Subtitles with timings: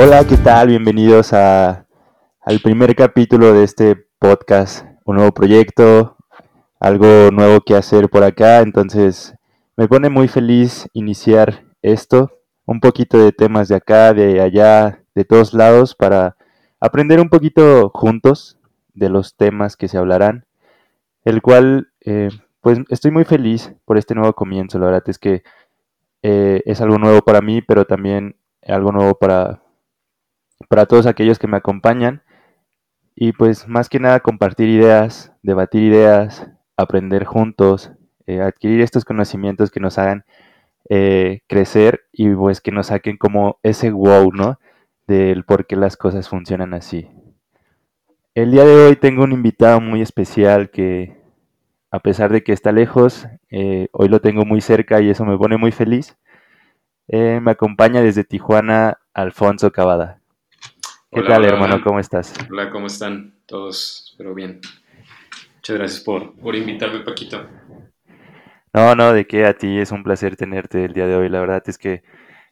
[0.00, 0.68] Hola, ¿qué tal?
[0.68, 1.84] Bienvenidos a,
[2.42, 6.16] al primer capítulo de este podcast, un nuevo proyecto,
[6.78, 9.34] algo nuevo que hacer por acá, entonces
[9.76, 12.30] me pone muy feliz iniciar esto,
[12.64, 16.36] un poquito de temas de acá, de allá, de todos lados, para
[16.78, 18.56] aprender un poquito juntos
[18.94, 20.46] de los temas que se hablarán,
[21.24, 22.28] el cual, eh,
[22.60, 25.42] pues estoy muy feliz por este nuevo comienzo, la verdad es que
[26.22, 29.60] eh, es algo nuevo para mí, pero también algo nuevo para,
[30.68, 32.22] para todos aquellos que me acompañan.
[33.16, 37.90] Y pues más que nada compartir ideas, debatir ideas, aprender juntos,
[38.26, 40.24] eh, adquirir estos conocimientos que nos hagan
[40.88, 44.60] eh, crecer y pues que nos saquen como ese wow, ¿no?
[45.06, 47.08] Del por qué las cosas funcionan así.
[48.34, 51.16] El día de hoy tengo un invitado muy especial que
[51.90, 55.36] a pesar de que está lejos, eh, hoy lo tengo muy cerca y eso me
[55.38, 56.16] pone muy feliz.
[57.08, 60.20] me acompaña desde Tijuana Alfonso Cavada.
[61.10, 61.80] ¿Qué tal, hermano?
[61.82, 62.34] ¿Cómo estás?
[62.50, 64.10] Hola, ¿cómo están todos?
[64.10, 64.60] Espero bien.
[65.54, 67.48] Muchas gracias por, por invitarme, Paquito.
[68.74, 71.30] No, no, de qué a ti es un placer tenerte el día de hoy.
[71.30, 72.02] La verdad es que,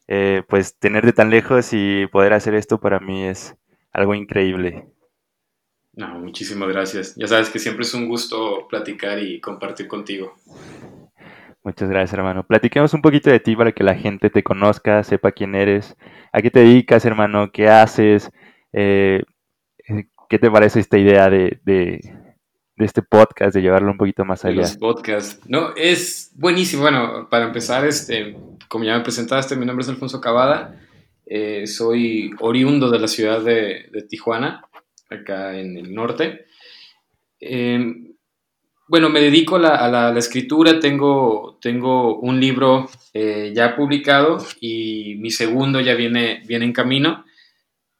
[0.07, 3.55] eh, pues, tenerte tan lejos y poder hacer esto para mí es
[3.93, 4.87] algo increíble.
[5.93, 7.15] No, muchísimas gracias.
[7.15, 10.35] Ya sabes que siempre es un gusto platicar y compartir contigo.
[11.67, 12.47] Muchas gracias, hermano.
[12.47, 15.97] Platiquemos un poquito de ti para que la gente te conozca, sepa quién eres,
[16.31, 18.31] a qué te dedicas, hermano, qué haces,
[18.71, 19.21] eh,
[19.89, 21.59] eh, ¿Qué te parece esta idea de,
[22.77, 24.61] este podcast, de llevarlo un poquito más allá?
[24.61, 25.41] los podcasts.
[25.45, 26.83] No, es buenísimo.
[26.83, 28.37] Bueno, para empezar, este,
[28.69, 30.79] como ya me presentaste, mi nombre es Alfonso Cavada.
[31.25, 34.63] Eh, soy oriundo de la ciudad de, Tijuana,
[35.09, 36.45] acá en el norte.
[38.87, 45.79] Bueno, me dedico a la, escritura, tengo, tengo un libro ya publicado y mi segundo
[45.81, 47.25] ya viene, viene en camino.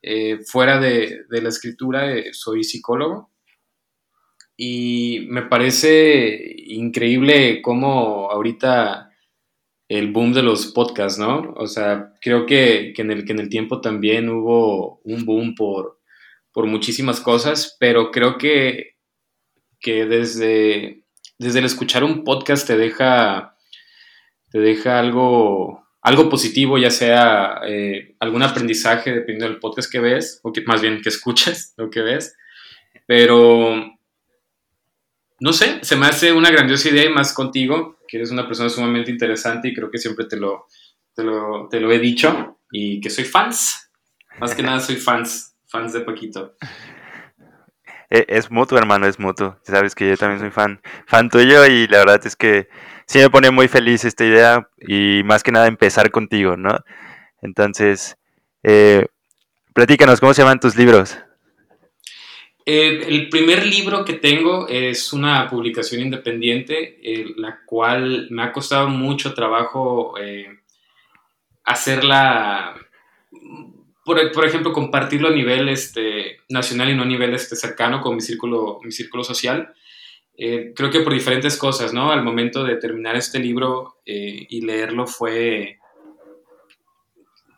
[0.01, 3.31] Eh, fuera de, la escritura, eh, soy psicólogo
[4.55, 9.11] y me parece increíble cómo ahorita
[9.89, 11.53] el boom de los podcasts, ¿no?
[11.57, 15.99] O sea, creo que, en, el, que en el tiempo también hubo un boom por,
[16.53, 18.96] por muchísimas cosas, pero creo que,
[19.79, 21.03] que desde,
[21.37, 23.55] desde el escuchar un podcast te deja,
[24.51, 30.39] te deja algo, algo positivo, ya sea eh, algún aprendizaje, dependiendo del podcast que ves,
[30.43, 32.35] o que, más bien que escuches lo que ves.
[33.05, 33.97] Pero,
[35.39, 39.11] no sé, se me hace una grandiosa idea más contigo, que eres una persona sumamente
[39.11, 40.67] interesante y creo que siempre te lo,
[41.13, 41.23] te
[41.79, 43.89] lo, he dicho y que soy fans.
[44.39, 46.55] Más que nada soy fans, fans de Paquito.
[48.09, 49.57] Eh, es mutuo, hermano, es mutuo.
[49.63, 52.69] Sabes que yo también soy fan, fan tuyo y la verdad es que
[53.05, 56.79] sí me pone muy feliz esta idea y más que nada empezar contigo, ¿no?
[57.41, 58.17] Entonces,
[58.63, 59.05] eh,
[59.73, 61.17] platícanos, ¿cómo se llaman tus libros?
[62.65, 66.99] Eh, el primer libro que tengo es una publicación independiente,
[67.37, 70.15] la cual me ha costado mucho trabajo
[71.67, 72.75] hacerla,
[74.07, 78.15] por, por, ejemplo, compartirlo a nivel este, nacional y no a nivel este, cercano con
[78.15, 79.73] mi círculo, mi círculo social.
[80.37, 82.13] Eh, creo que por diferentes cosas, ¿no?
[82.13, 85.79] Al momento de terminar este libro eh, y leerlo fue,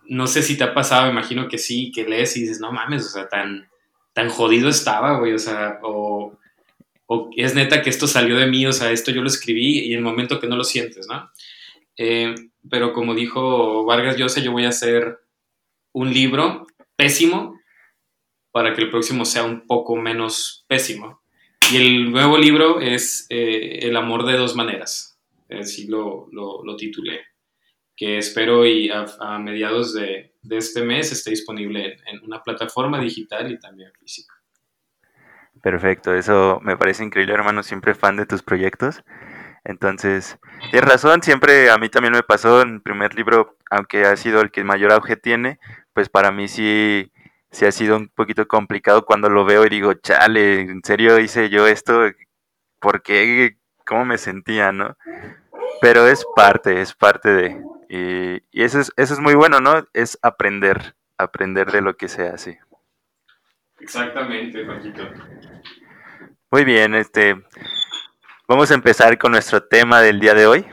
[0.07, 2.71] no sé si te ha pasado, me imagino que sí, que lees y dices, no
[2.71, 3.69] mames, o sea, tan,
[4.13, 6.35] tan jodido estaba, güey, o sea, o,
[7.37, 10.01] es neta que esto salió de mí, o sea, esto yo lo escribí y el
[10.01, 11.29] momento que no lo sientes, ¿no?
[11.95, 12.33] Eh,
[12.67, 15.19] pero como dijo Vargas Llosa, yo voy a hacer
[15.93, 17.59] un libro pésimo
[18.51, 21.21] para que el próximo sea un poco menos pésimo.
[21.71, 25.19] Y el nuevo libro es eh, El amor de dos maneras,
[25.49, 27.21] así lo, lo, titulé,
[27.95, 33.51] que espero y a, mediados de, de, este mes esté disponible en, una plataforma digital
[33.51, 34.33] y también física.
[35.61, 39.03] Perfecto, eso me parece increíble, hermano, siempre fan de tus proyectos.
[39.63, 40.37] Entonces,
[40.71, 44.41] tienes razón, siempre a mí también me pasó en el primer libro, aunque ha sido
[44.41, 45.59] el que mayor auge tiene,
[45.93, 47.11] pues para mí sí
[47.51, 51.49] sí ha sido un poquito complicado cuando lo veo y digo, chale, ¿en serio hice
[51.49, 52.11] yo esto?
[52.79, 53.57] ¿Por qué?
[53.85, 54.95] ¿Cómo me sentía, no?
[55.81, 57.63] Pero es parte, es parte de...
[57.89, 59.87] Y, eso, es, eso es muy bueno, ¿no?
[59.93, 62.59] Es aprender, aprender de lo que se hace.
[63.79, 65.03] Exactamente, Paquito.
[66.51, 67.35] Muy bien, este...
[68.49, 70.65] Vamos a empezar con nuestro tema del día de hoy.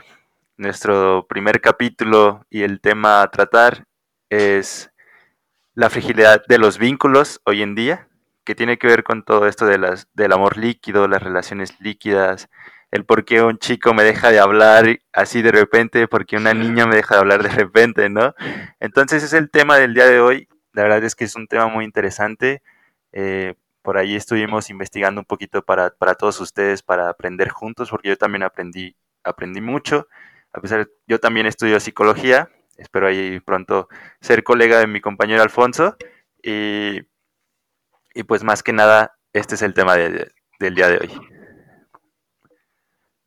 [0.57, 3.85] Nuestro primer capítulo y el tema a tratar
[4.31, 4.89] es
[5.75, 8.07] la fragilidad de los vínculos hoy en día,
[8.45, 12.49] que tiene que ver con todo esto de las, del amor líquido, las relaciones líquidas,
[12.89, 16.55] el por qué un chico me deja de hablar así de repente, por qué una
[16.55, 18.33] niña me deja de hablar de repente, ¿no?
[18.79, 21.67] Entonces es el tema del día de hoy, La verdad es que es un tema
[21.67, 22.63] muy interesante.
[23.11, 23.53] Eh,
[23.87, 28.17] por ahí estuvimos investigando un poquito para, para, todos ustedes, para aprender juntos, porque yo
[28.17, 30.09] también aprendí, aprendí mucho.
[30.51, 33.87] A pesar yo también estudio psicología, espero ahí pronto
[34.19, 35.95] ser colega de mi compañero Alfonso.
[36.43, 36.99] Y,
[38.13, 41.21] y pues más que nada, este es el tema de, del día de hoy.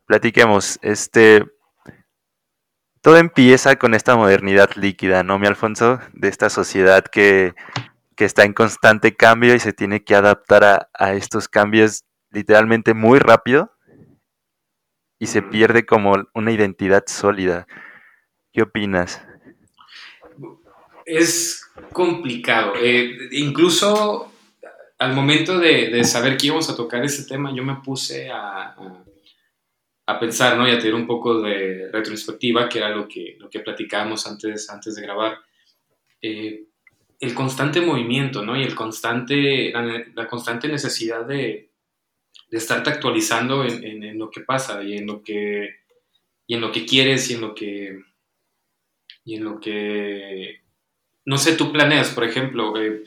[0.05, 1.47] Platiquemos, este,
[3.01, 6.01] todo empieza con esta modernidad líquida, ¿no, mi Alfonso?
[6.13, 7.55] De esta sociedad que,
[8.21, 12.93] que está en constante cambio y se tiene que adaptar a, a, estos cambios literalmente
[12.93, 13.73] muy rápido
[15.19, 17.67] y se pierde como una identidad sólida.
[18.53, 19.27] ¿Qué opinas?
[21.07, 21.65] Es
[21.95, 22.75] complicado.
[22.77, 24.31] Eh, incluso
[24.99, 28.77] al momento de, de, saber que íbamos a tocar ese tema, yo me puse a,
[30.05, 30.69] a pensar, ¿no?
[30.69, 34.69] Y a tener un poco de retrospectiva, que era lo que, lo que platicábamos antes,
[34.69, 35.39] antes de grabar.
[36.21, 36.67] Eh,
[37.21, 38.57] el constante movimiento, ¿no?
[38.57, 41.71] Y el constante, la, constante necesidad de,
[42.49, 45.69] de estarte actualizando en, lo que pasa y en lo que,
[46.47, 48.01] y en lo que quieres y en lo que,
[49.25, 50.63] y en lo que,
[51.27, 53.05] no sé, tú planeas, por ejemplo, eh,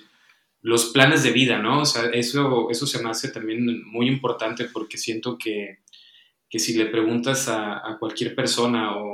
[0.61, 1.81] los planes de vida, ¿no?
[1.81, 5.79] O sea, eso, eso se me hace también muy importante porque siento que
[6.53, 9.12] que si le preguntas a, a cualquier persona o,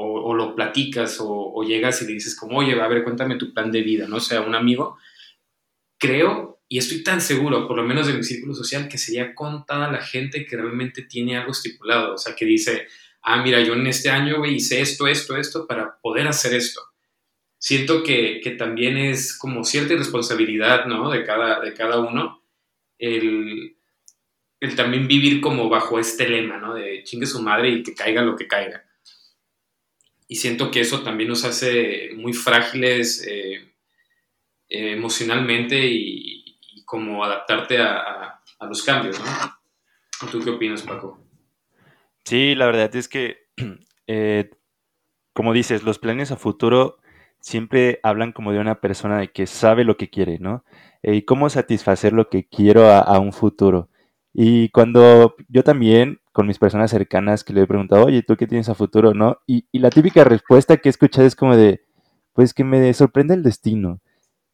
[0.00, 3.36] o, o lo platicas o, o, llegas y le dices como, oye, a ver, cuéntame
[3.36, 4.16] tu plan de vida, ¿no?
[4.16, 4.96] O sea, un amigo,
[5.98, 9.90] creo y estoy tan seguro, por lo menos de mi círculo social, que sería contada
[9.90, 12.86] la gente que realmente tiene algo estipulado, o sea, que dice,
[13.22, 16.80] ah, mira, yo en este año hice esto, esto, esto para poder hacer esto.
[17.58, 21.10] Siento que, que también es como cierta irresponsabilidad, ¿no?
[21.10, 22.44] De cada, de cada uno,
[22.98, 23.76] el,
[24.60, 26.74] el también vivir como bajo este lema, ¿no?
[26.74, 28.84] De chingue su madre y que caiga lo que caiga.
[30.30, 33.68] Y siento que eso también nos hace muy frágiles eh,
[34.68, 40.28] eh, emocionalmente y, como adaptarte a, a, los cambios, ¿no?
[40.30, 41.18] ¿Tú qué opinas, Paco?
[42.24, 43.48] Sí, la verdad es que,
[44.06, 44.50] eh,
[45.32, 46.98] como dices, los planes a futuro
[47.40, 50.64] siempre hablan como de una persona que sabe lo que quiere, ¿no?
[51.02, 53.88] y cómo satisfacer lo que quiero a, a un futuro.
[54.32, 58.46] Y cuando yo también, con mis personas cercanas, que le he preguntado, oye, ¿tú qué
[58.46, 59.38] tienes a futuro, no?
[59.46, 61.82] Y, la típica respuesta que he escuchado es como de,
[62.32, 64.00] pues que me sorprende el destino.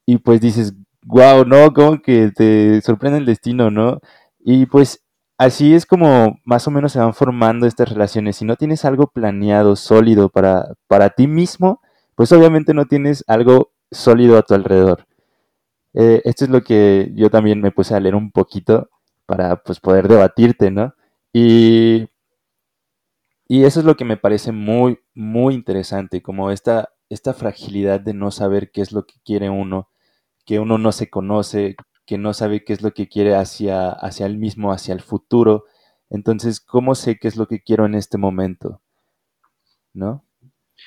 [0.06, 0.74] Y pues dices,
[1.04, 1.72] wow, ¿no?
[1.74, 4.00] Como que te sorprende el destino, ¿no?
[4.40, 5.04] Y pues
[5.38, 8.36] así es como más o menos se van formando estas relaciones.
[8.36, 11.80] Si no tienes algo planeado, sólido para, para ti mismo,
[12.14, 15.06] pues obviamente no tienes algo sólido a tu alrededor.
[15.94, 18.90] Eh, esto es lo que yo también me puse a leer un poquito
[19.26, 20.94] para pues poder debatirte, ¿no?
[21.38, 22.08] Y,
[23.46, 28.14] y eso es lo que me parece muy, muy interesante, como esta, esta fragilidad de
[28.14, 29.90] no saber qué es lo que quiere uno,
[30.46, 34.24] que uno no se conoce, que no sabe qué es lo que quiere hacia, hacia
[34.24, 35.66] él mismo, hacia el futuro.
[36.08, 38.80] Entonces, ¿cómo sé qué es lo que quiero en este momento?
[39.92, 40.24] ¿No?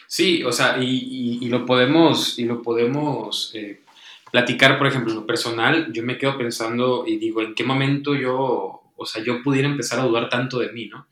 [0.07, 3.83] Sí, o sea, y lo podemos, y lo podemos eh,
[4.31, 8.15] platicar, por ejemplo, en lo personal, yo me quedo pensando y digo, ¿en qué momento
[8.15, 11.07] yo, o sea, yo pudiera empezar a dudar tanto de mí, ¿no?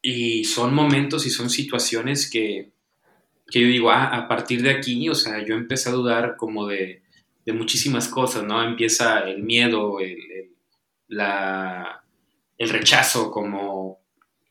[0.00, 2.72] Y son momentos y son situaciones que,
[3.50, 6.66] que yo digo, ah, a partir de aquí, o sea, yo empecé a dudar como
[6.66, 7.02] de,
[7.44, 8.62] de muchísimas cosas, ¿no?
[8.62, 10.18] Empieza el miedo, el,
[12.58, 14.02] el, rechazo, como,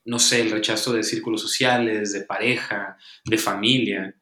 [0.06, 4.16] no sé, el rechazo de círculos sociales, de pareja, de familia.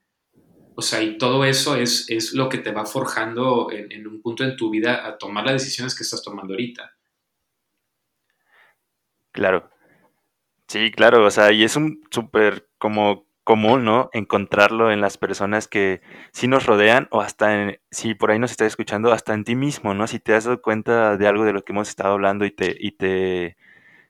[0.76, 4.22] O sea, y todo eso es, es lo que te va forjando en, en, un
[4.22, 6.92] punto en tu vida a tomar las decisiones que estás tomando ahorita.
[9.36, 9.70] Claro.
[10.68, 14.10] Sí, claro, o sea, y es un súper como común, ¿no?
[14.14, 16.02] Encontrarlo en las personas que
[16.34, 19.56] sí nos rodean o hasta en, si por ahí nos estás escuchando, hasta en ti
[19.56, 20.08] mismo, ¿no?
[20.08, 22.76] Si te has dado cuenta de algo de lo que hemos estado hablando y te,
[22.80, 23.58] y te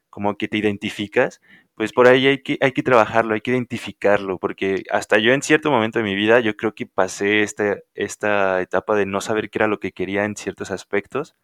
[0.09, 1.41] como que te identificas,
[1.75, 5.41] pues por ahí hay que, hay que trabajarlo, hay que identificarlo, porque hasta yo en
[5.43, 9.49] cierto momento de mi vida yo creo que pasé esta, esta etapa de no saber
[9.51, 11.35] qué era lo que quería en ciertos aspectos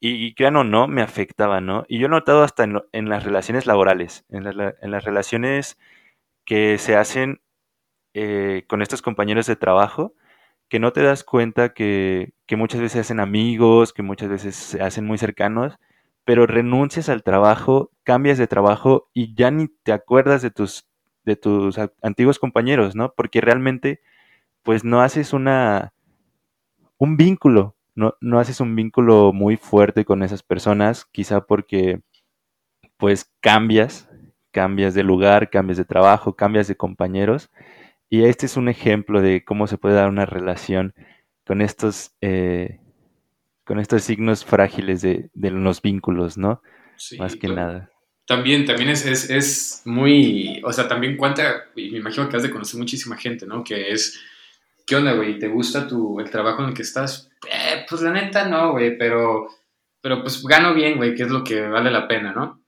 [0.00, 1.84] y, y crean o no, me afectaba, ¿no?
[1.88, 5.78] Y yo he notado hasta en, en las relaciones laborales, en, en, las relaciones
[6.44, 7.40] que se hacen
[8.14, 10.14] eh, con estos compañeros de trabajo,
[10.68, 14.56] que no te das cuenta que, que muchas veces se hacen amigos, que muchas veces
[14.56, 15.78] se hacen muy cercanos,
[16.24, 20.88] pero renuncias al trabajo, cambias de trabajo y ya ni te acuerdas de tus,
[21.24, 23.14] de tus antiguos compañeros, ¿no?
[23.16, 24.00] Porque realmente,
[24.62, 25.92] pues no haces una,
[26.98, 32.02] un vínculo, no, no haces un vínculo muy fuerte con esas personas, quizá porque,
[32.98, 34.08] pues cambias,
[34.52, 37.50] cambias de lugar, cambias de trabajo, cambias de compañeros.
[38.08, 40.94] Y este es un ejemplo de cómo se puede dar una relación
[41.46, 42.80] con estos, eh,
[43.64, 46.62] con estos signos frágiles de, los vínculos, ¿no?
[47.18, 47.90] Más que nada.
[48.26, 52.50] También, también es, es, muy, o sea, también cuenta, y me imagino que has de
[52.50, 53.62] conocer muchísima gente, ¿no?
[53.62, 54.20] Que es,
[54.86, 55.38] ¿qué onda, güey?
[55.38, 57.30] ¿Te gusta tu, el trabajo en el que estás?
[57.50, 59.48] Eh, pues la neta no, güey, pero,
[60.00, 62.62] pero pues gano bien, güey, que es lo que vale la pena, ¿no?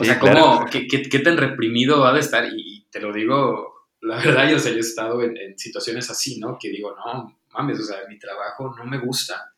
[0.00, 2.46] o sea, ¿cómo, qué, qué, tan reprimido ha de estar?
[2.52, 6.38] Y, te lo digo, la verdad, yo, sé, yo he estado en, en, situaciones así,
[6.38, 6.58] ¿no?
[6.60, 9.54] Que digo, no, mames, o sea, mi trabajo no me gusta,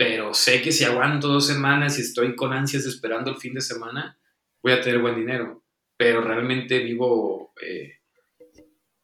[0.00, 3.60] pero sé que si aguanto dos semanas y estoy con ansias esperando el fin de
[3.60, 4.18] semana,
[4.62, 5.62] voy a tener buen dinero.
[5.94, 7.98] Pero realmente vivo, eh,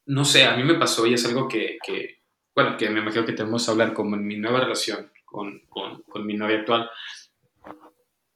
[0.06, 2.15] no sé, a mí me pasó y es algo que, que,
[2.56, 6.02] bueno, que me imagino que tenemos que hablar como en mi nueva relación con, con,
[6.02, 6.90] con mi novia actual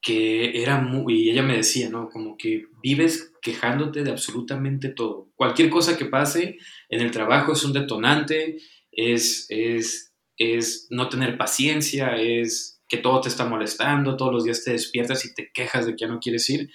[0.00, 2.08] que era muy, y ella me decía, ¿no?
[2.08, 5.28] Como que vives quejándote de absolutamente todo.
[5.36, 6.58] Cualquier cosa que pase
[6.88, 8.58] en el trabajo es un detonante,
[8.90, 14.64] es, es, es no tener paciencia, es que todo te está molestando, todos los días
[14.64, 16.70] te despiertas y te quejas de que ya no quieres ir.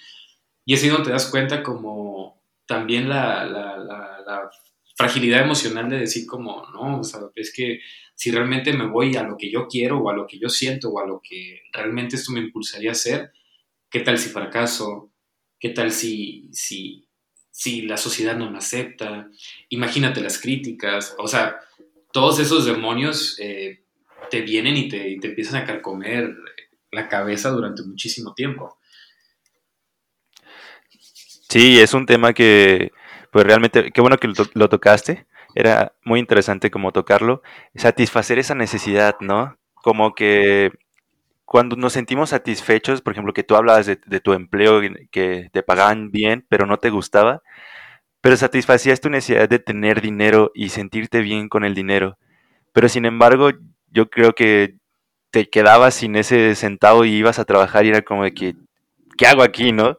[0.64, 4.50] Y así no te das cuenta como también la, la, la, la
[4.96, 7.80] fragilidad emocional de decir como, no, o sea, es que
[8.14, 10.88] si realmente me voy a lo que yo quiero o a lo que yo siento
[10.88, 13.32] o a lo que realmente esto me impulsaría a hacer,
[13.90, 15.12] ¿qué tal si fracaso?
[15.60, 17.08] ¿Qué tal si, si,
[17.50, 19.28] si la sociedad no me acepta?
[19.68, 21.60] Imagínate las críticas, o sea,
[22.10, 23.84] todos esos demonios eh,
[24.30, 26.34] te vienen y te, te empiezan a carcomer
[26.90, 28.78] la cabeza durante muchísimo tiempo.
[31.48, 32.92] Sí, es un tema que,
[33.36, 37.42] pues realmente, qué bueno que lo tocaste, era muy interesante como tocarlo,
[37.74, 39.58] satisfacer esa necesidad, ¿no?
[39.74, 40.72] Como que
[41.44, 46.10] cuando nos sentimos satisfechos, por ejemplo, que tú hablabas de, tu empleo, que te pagaban
[46.10, 47.42] bien, pero no te gustaba,
[48.22, 52.16] pero satisfacías tu necesidad de tener dinero y sentirte bien con el dinero.
[52.72, 53.50] Pero sin embargo,
[53.90, 54.76] yo creo que
[55.30, 58.56] te quedabas sin ese centavo y ibas a trabajar y era como de que,
[59.18, 59.98] ¿qué hago aquí, no?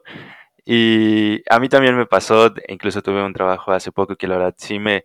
[0.70, 4.54] Y a mí también me pasó, incluso tuve un trabajo hace poco que la verdad
[4.58, 5.02] sí me,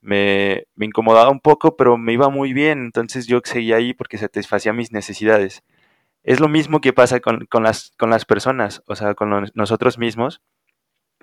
[0.00, 4.72] me, incomodaba un poco, pero me iba muy bien, entonces yo seguía ahí porque satisfacía
[4.72, 5.64] mis necesidades.
[6.22, 10.40] Es lo mismo que pasa con, las, con las personas, o sea, con nosotros mismos.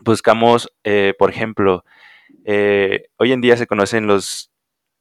[0.03, 1.83] Buscamos, eh, por ejemplo,
[2.45, 4.51] eh, hoy en día se conocen los,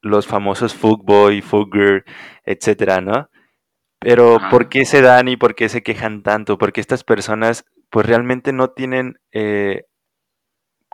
[0.00, 2.06] los famosos Fugboy, Fugger,
[2.46, 3.28] etcétera, ¿no?
[4.00, 6.56] Pero ¿por qué se dan y por qué se quejan tanto?
[6.56, 9.84] Porque estas personas, pues realmente no tienen eh,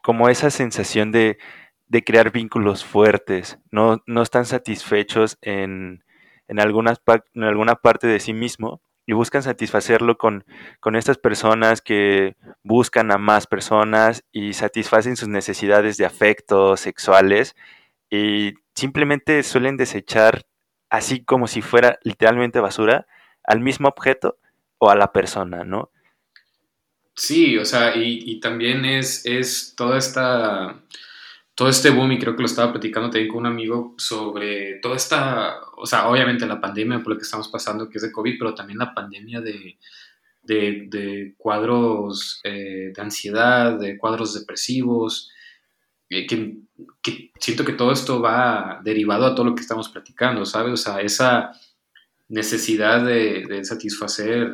[0.02, 1.38] como esa sensación de,
[1.86, 6.04] de crear vínculos fuertes, no, no están satisfechos en,
[6.48, 7.00] en, algunas,
[7.34, 10.44] en alguna parte de sí mismo y buscan satisfacerlo con,
[10.80, 17.54] con estas personas que buscan a más personas y satisfacen sus necesidades de afecto sexuales
[18.10, 20.46] y simplemente suelen desechar
[20.90, 23.06] así como si fuera literalmente basura
[23.42, 24.38] al mismo objeto
[24.78, 25.90] o a la persona, ¿no?
[27.16, 30.84] Sí, o sea, y, y también es, es toda esta
[31.54, 34.96] todo este boom, y creo que lo estaba platicando también con un amigo, sobre toda
[34.96, 38.36] esta, o sea, obviamente la pandemia por la que estamos pasando, que es de COVID,
[38.38, 39.78] pero también la pandemia de,
[40.42, 45.30] de, cuadros eh, de ansiedad, de cuadros depresivos,
[46.10, 46.58] eh, que,
[47.38, 50.72] siento que todo esto va derivado a todo lo que estamos platicando, ¿sabes?
[50.72, 51.52] O sea, esa
[52.28, 54.52] necesidad de, de satisfacer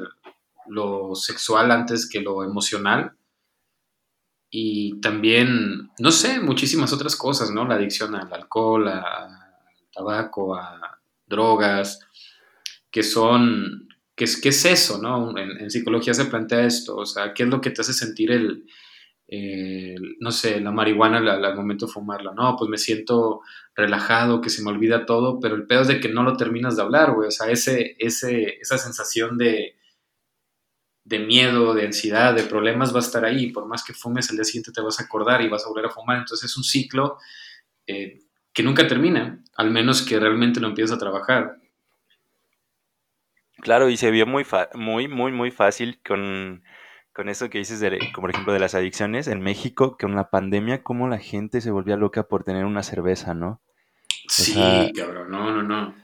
[0.71, 3.17] lo sexual antes que lo emocional
[4.51, 7.65] y también, no sé, muchísimas otras cosas, ¿no?
[7.67, 9.31] La adicción al alcohol, al
[9.95, 12.01] tabaco, a drogas,
[12.91, 15.39] que son, ¿qué es, eso, no?
[15.39, 18.65] En, psicología se plantea esto, o sea, ¿qué es lo que te hace sentir el,
[20.19, 22.33] no sé, la marihuana al, momento de fumarla?
[22.35, 23.43] No, pues me siento
[23.77, 26.75] relajado, que se me olvida todo, pero el pedo es de que no lo terminas
[26.75, 29.77] de hablar, güey, o sea, ese, esa sensación de
[31.11, 33.51] de miedo, de ansiedad, de problemas va a estar ahí.
[33.51, 35.87] Por más que fumes, al día siguiente te vas a acordar y vas a volver
[35.87, 36.19] a fumar.
[36.19, 37.19] Entonces es un ciclo
[37.85, 38.21] eh,
[38.53, 41.57] que nunca termina, al menos que realmente lo empieces a trabajar.
[43.57, 46.63] Claro, y se vio muy, muy, muy, muy fácil con,
[47.27, 50.85] eso que dices, de, como por ejemplo de las adicciones en México, con la pandemia,
[50.85, 53.61] cómo la gente se volvía loca por tener una cerveza, ¿no?
[54.29, 55.95] sí, cabrón, no, no, no.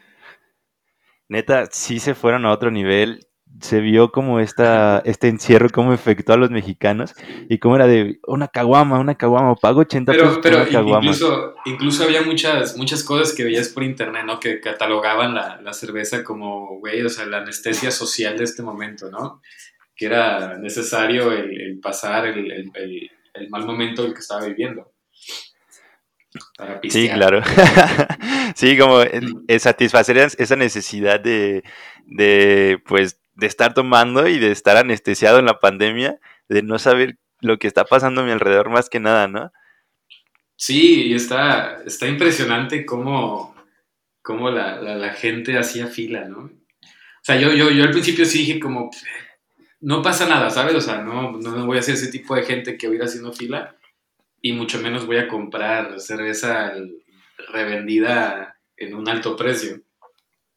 [1.28, 3.28] Neta, sí se fueron a otro nivel
[3.60, 7.14] se vio como esta, este encierro, cómo afectó a los mexicanos
[7.48, 11.06] y cómo era de una caguama, una caguama, pago 80 pesos pero, por una caguama.
[11.06, 14.40] Incluso, incluso había muchas, muchas cosas que veías por internet, ¿no?
[14.40, 19.10] Que catalogaban la, la cerveza como, güey, o sea, la anestesia social de este momento,
[19.10, 19.40] ¿no?
[19.94, 24.92] Que era necesario el, pasar el, el, el, mal momento el que estaba viviendo.
[26.88, 27.42] sí, claro.
[28.54, 29.00] sí, como
[29.58, 31.64] satisfacer esa necesidad de,
[32.06, 37.18] de, pues, de estar tomando y de estar anestesiado en la pandemia, de no saber
[37.40, 39.52] lo que está pasando a mi alrededor más que nada, ¿no?
[40.56, 43.54] Sí, está, está impresionante cómo,
[44.22, 46.44] cómo la, la, gente hacía fila, ¿no?
[46.44, 48.90] O sea, yo, yo, yo al principio sí dije como,
[49.80, 50.74] no pasa nada, ¿sabes?
[50.74, 53.04] O sea, no, no voy a ser ese tipo de gente que voy a ir
[53.04, 53.76] haciendo fila
[54.40, 56.72] y mucho menos voy a comprar cerveza
[57.52, 59.82] revendida en un alto precio.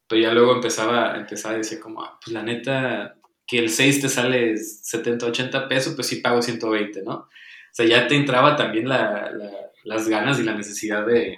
[0.09, 3.15] Pero ya luego empezaba, empezaba a decir como, ah, pues la neta,
[3.47, 7.13] que el 6 te sale 70, 80 pesos, pues sí pago 120, ¿no?
[7.13, 7.27] O
[7.71, 11.37] sea, ya te entraba también las ganas y la necesidad de,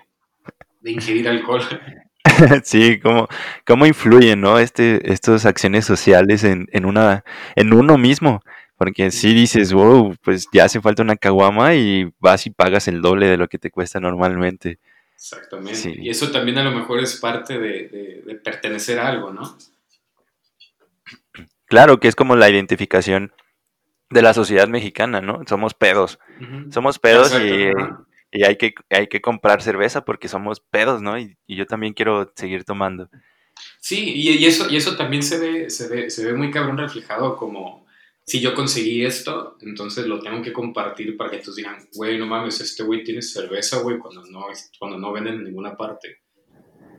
[0.79, 1.61] de ingerir alcohol.
[2.63, 3.27] Sí, cómo,
[3.67, 4.57] cómo influyen, ¿no?
[4.57, 7.23] Este, estas acciones sociales en, en, una,
[7.55, 8.41] en uno mismo.
[8.77, 13.01] Porque si dices, wow, pues ya hace falta una caguama y vas y pagas el
[13.01, 14.79] doble de lo que te cuesta normalmente.
[15.21, 15.97] Exactamente.
[16.01, 19.55] Y eso también a lo mejor es parte de, pertenecer a algo, ¿no?
[21.65, 23.31] Claro, que es como la identificación
[24.09, 25.43] de la sociedad mexicana, ¿no?
[25.47, 26.17] Somos pedos.
[26.71, 27.69] Somos pedos y,
[28.31, 31.19] y, hay, que, hay que comprar cerveza porque somos pedos, ¿no?
[31.19, 33.07] Y, yo también quiero seguir tomando.
[33.79, 37.37] Sí, y, eso, y eso también se ve, se ve, se ve muy cabrón reflejado
[37.37, 37.80] como
[38.31, 42.25] si yo conseguí esto, entonces lo tengo que compartir para que todos digan, güey, no
[42.25, 44.45] mames, este güey tiene cerveza, güey, cuando no,
[44.79, 46.21] cuando no venden en ninguna parte.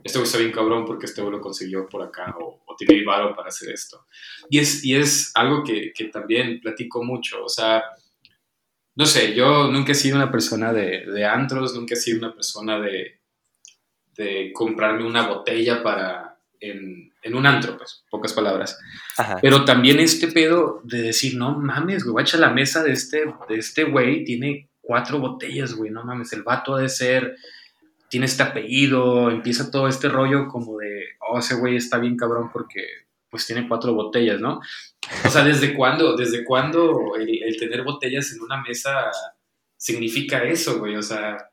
[0.03, 3.05] Este güey está bien cabrón porque este güey lo consiguió por acá o, tiene el
[3.05, 4.05] varo para hacer esto.
[4.47, 7.83] Y es, y es algo que, que, también platico mucho, o sea,
[8.93, 12.35] no sé, yo nunca he sido una persona de, de antros, nunca he sido una
[12.35, 13.21] persona de,
[14.15, 16.39] de comprarme una botella para...
[16.59, 18.77] En, en un antro, pues, pocas palabras.
[19.41, 23.55] Pero también este pedo de decir, no mames, güey, a la mesa de este, de
[23.55, 27.37] este güey, tiene cuatro botellas, güey, no mames, el vato ha de ser,
[28.09, 32.49] tiene este apellido, empieza todo este rollo como de, oh, ese güey está bien cabrón
[32.51, 32.85] porque,
[33.29, 34.59] pues, tiene cuatro botellas, ¿no?
[35.25, 39.11] O sea, ¿desde cuándo, desde cuándo el, tener botellas en una mesa
[39.77, 40.95] significa eso, güey?
[40.97, 41.49] O sea,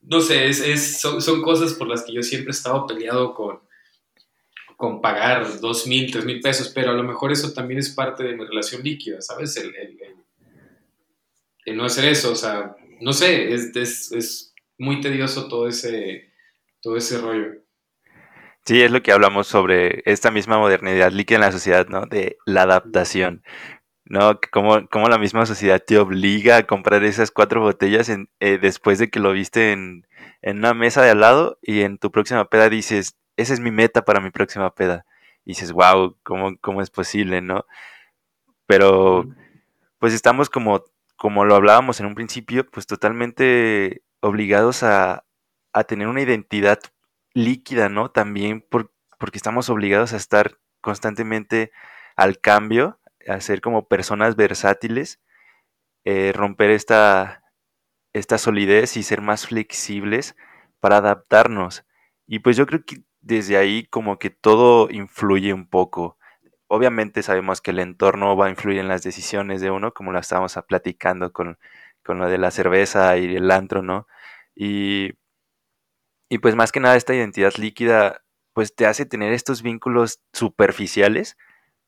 [0.00, 3.65] no sé, es, son, son, cosas por las que yo siempre he estado peleado con,
[4.76, 8.22] con pagar dos mil, tres mil pesos, pero a lo mejor eso también es parte
[8.22, 9.56] de mi relación líquida, ¿sabes?
[9.56, 9.74] El,
[11.74, 16.30] no hacer eso, o sea, no sé, es, es, muy tedioso todo ese,
[16.82, 17.62] todo ese rollo.
[18.66, 22.04] Sí, es lo que hablamos sobre esta misma modernidad líquida en la sociedad, ¿no?
[22.04, 23.42] De la adaptación,
[24.04, 24.38] ¿no?
[24.52, 29.08] Como, como la misma sociedad te obliga a comprar esas cuatro botellas eh, después de
[29.08, 30.06] que lo viste en,
[30.42, 33.70] en una mesa de al lado y en tu próxima peda dices, esa es mi
[33.70, 35.06] meta para mi próxima peda.
[35.44, 37.64] Y dices, wow, ¿cómo, cómo es posible, no?
[38.66, 39.26] Pero,
[39.98, 40.84] pues estamos como,
[41.16, 45.24] como lo hablábamos en un principio, pues totalmente obligados a,
[45.72, 46.80] a tener una identidad
[47.34, 48.10] líquida, ¿no?
[48.10, 51.72] También por, porque estamos obligados a estar constantemente
[52.16, 55.20] al cambio, a ser como personas versátiles,
[56.04, 57.42] eh, romper esta,
[58.12, 60.36] esta solidez y ser más flexibles
[60.80, 61.84] para adaptarnos.
[62.26, 66.18] Y pues yo creo que desde ahí como que todo influye un poco.
[66.68, 70.18] Obviamente sabemos que el entorno va a influir en las decisiones de uno, como lo
[70.20, 71.58] estábamos platicando con,
[72.04, 74.06] con lo de la cerveza y el antro, ¿no?
[74.54, 75.12] Y,
[76.28, 81.36] y pues más que nada esta identidad líquida pues te hace tener estos vínculos superficiales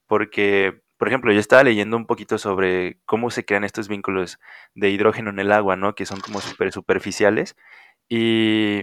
[0.08, 4.40] porque, por ejemplo, yo estaba leyendo un poquito sobre cómo se crean estos vínculos
[4.74, 5.94] de hidrógeno en el agua, ¿no?
[5.94, 7.56] Que son como super superficiales
[8.08, 8.82] y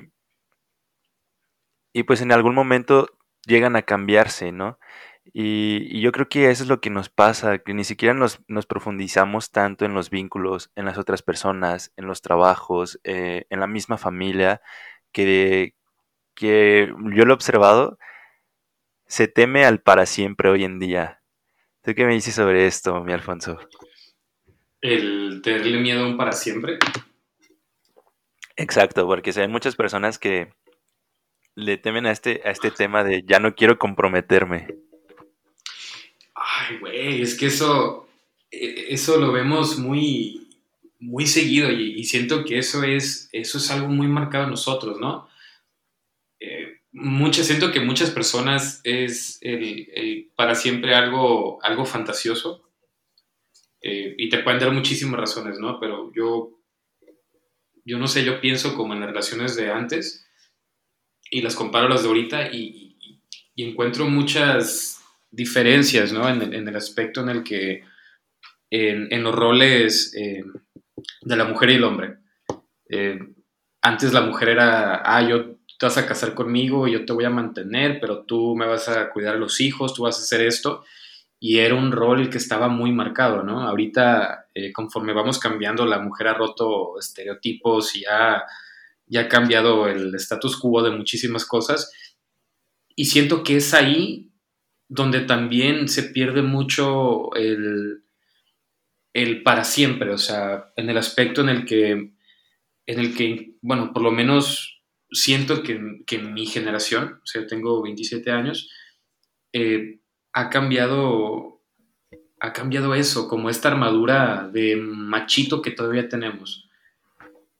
[1.96, 3.08] y pues en algún momento
[3.48, 4.78] llegan a cambiarse, ¿no?
[5.32, 9.50] Y, yo creo que eso es lo que nos pasa, que ni siquiera nos, profundizamos
[9.50, 13.98] tanto en los vínculos, en las otras personas, en los trabajos, eh, en la misma
[13.98, 14.62] familia,
[15.14, 15.74] que,
[16.34, 17.98] que yo lo he observado,
[19.08, 21.22] se teme al para siempre hoy en día.
[21.82, 23.58] ¿Tú qué me dices sobre esto, mi Alfonso?
[24.82, 26.78] ¿El tenerle miedo a un para siempre?
[28.58, 30.52] Exacto, porque hay muchas personas que
[31.56, 34.76] le temen a este, a este tema de ya no quiero comprometerme?
[36.36, 38.08] Ay, güey, es que eso,
[38.52, 40.50] e, eso lo vemos muy,
[41.00, 45.30] muy seguido y, siento que eso es, eso es algo muy marcado en nosotros, ¿no?
[46.39, 46.82] Eh,
[47.32, 52.70] siento que muchas personas es el, para siempre algo, algo fantasioso
[53.82, 55.80] eh, y te pueden dar muchísimas razones, ¿no?
[55.80, 56.60] Pero yo,
[57.86, 60.25] yo no sé, yo pienso como en las relaciones de antes
[61.30, 62.84] y las comparo a las de ahorita y,
[63.58, 66.28] encuentro muchas diferencias, ¿no?
[66.28, 67.84] En, el aspecto en el que,
[68.70, 70.44] en, los roles eh,
[71.22, 72.18] de la mujer y el hombre.
[72.90, 73.18] Eh,
[73.82, 77.30] antes la mujer era, ah, yo te vas a casar conmigo, yo te voy a
[77.30, 80.84] mantener, pero tú me vas a cuidar a los hijos, tú vas a hacer esto.
[81.40, 83.62] Y era un rol que estaba muy marcado, ¿no?
[83.62, 88.06] Ahorita, eh, conforme vamos cambiando, la mujer ha roto estereotipos y
[89.08, 91.91] ya ha cambiado el status quo de muchísimas cosas.
[92.96, 94.32] Y siento que es ahí
[94.88, 98.04] donde también se pierde mucho el,
[99.13, 103.94] el para siempre, o sea, en el aspecto en el que, en el que bueno,
[103.94, 108.70] por lo menos siento que, en mi generación, o sea, tengo 27 años,
[109.54, 110.02] eh,
[110.34, 111.63] ha cambiado,
[112.39, 116.64] ha cambiado eso, como esta armadura de machito que todavía tenemos.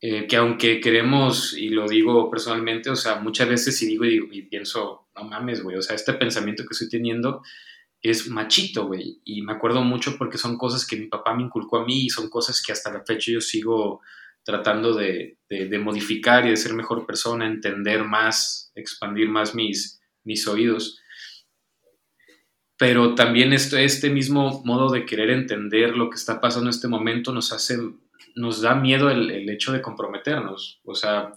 [0.02, 4.42] Eh, que aunque queremos, y lo digo personalmente, o sea, muchas veces si digo y,
[4.44, 7.42] pienso, no mames, güey, o sea, este pensamiento que estoy teniendo
[8.02, 11.78] es machito, güey, y me acuerdo mucho porque son cosas que mi papá me inculcó
[11.78, 14.02] a mí y son cosas que hasta la fecha yo sigo
[14.44, 20.48] tratando de, de, modificar y de ser mejor persona, entender más, expandir más mis, mis
[20.48, 21.00] oídos.
[22.78, 26.88] Pero también esto, este mismo modo de querer entender lo que está pasando en este
[26.88, 27.80] momento nos hace
[28.36, 30.82] nos da miedo el, hecho de comprometernos.
[30.84, 31.32] O sea,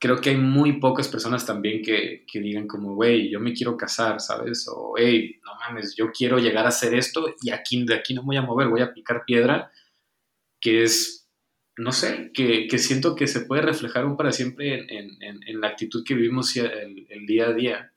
[0.00, 4.20] creo que hay muy pocas personas también que, digan como, güey, yo me quiero casar,
[4.20, 4.66] ¿sabes?
[4.68, 8.22] O, hey, no mames, yo quiero llegar a hacer esto y aquí, de aquí no
[8.22, 9.70] voy a mover, voy a picar piedra,
[10.60, 11.28] que es,
[11.76, 16.14] no sé, que, siento que se puede reflejar un para siempre en, la actitud que
[16.14, 17.92] vivimos el, el, día a día.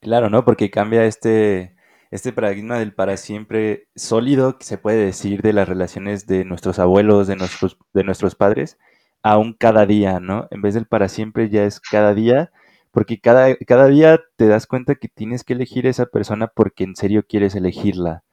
[0.00, 0.44] Claro, ¿no?
[0.44, 1.76] Porque cambia este,
[2.12, 6.78] este paradigma del para siempre sólido que se puede decir de las relaciones de nuestros
[6.78, 8.78] abuelos, de nuestros, de nuestros padres,
[9.22, 10.46] aún cada día, ¿no?
[10.50, 12.52] En vez del para siempre ya es cada día,
[12.90, 16.84] porque cada, cada día te das cuenta que tienes que elegir a esa persona porque
[16.84, 18.24] en serio quieres elegirla.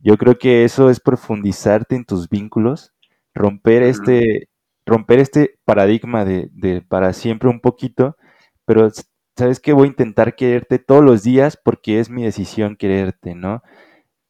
[0.00, 2.92] Yo creo que eso es profundizarte en tus vínculos,
[3.34, 4.48] romper este,
[4.84, 8.16] romper este paradigma de, de para siempre un poquito,
[8.64, 8.90] pero
[9.36, 9.72] ¿sabes qué?
[9.72, 13.62] Voy a intentar quererte todos los días porque es mi decisión quererte, ¿no?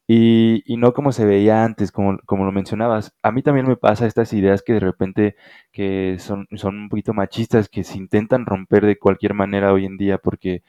[0.07, 3.15] Y, no como se veía antes, como, como, lo mencionabas.
[3.23, 5.35] A mí también me pasa estas ideas que de repente
[5.71, 9.97] que son, son un poquito machistas, que se intentan romper de cualquier manera hoy en
[9.97, 10.63] día porque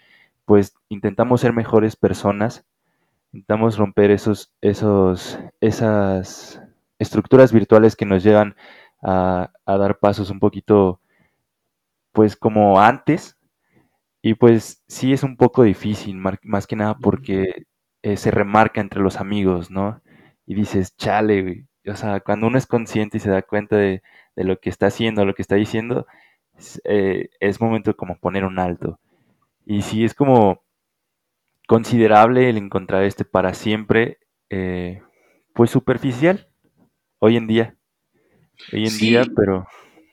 [0.45, 2.65] pues intentamos ser mejores personas,
[3.33, 6.63] intentamos romper esos, esos, esas
[6.99, 8.57] estructuras virtuales que nos llevan
[9.03, 11.01] a, a dar pasos un poquito
[12.13, 13.34] pues como antes,
[14.25, 17.67] y pues sí es un poco difícil, más que nada porque
[18.01, 20.01] eh, se remarca entre los amigos, ¿no?
[20.47, 21.67] Y dices, chale, güey.
[21.87, 24.03] O sea, cuando uno es consciente y se da cuenta de,
[24.35, 26.07] lo que está haciendo, lo que está diciendo,
[26.85, 28.99] eh, es, momento como poner un alto.
[29.67, 30.63] Y sí es como
[31.69, 35.03] considerable el encontrar este para siempre, eh,
[35.53, 36.49] pues superficial,
[37.19, 37.77] hoy en día.
[38.73, 39.67] Hoy en día, pero...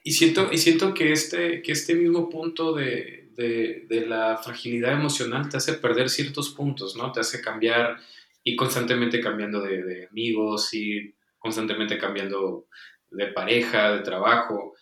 [0.04, 5.48] Y siento, y siento que, este, que este mismo punto de, de, la fragilidad emocional
[5.48, 7.12] te hace perder ciertos puntos, ¿no?
[7.12, 7.98] Te hace cambiar
[8.44, 12.66] y constantemente cambiando de, amigos y constantemente cambiando
[13.10, 14.74] de pareja, de trabajo,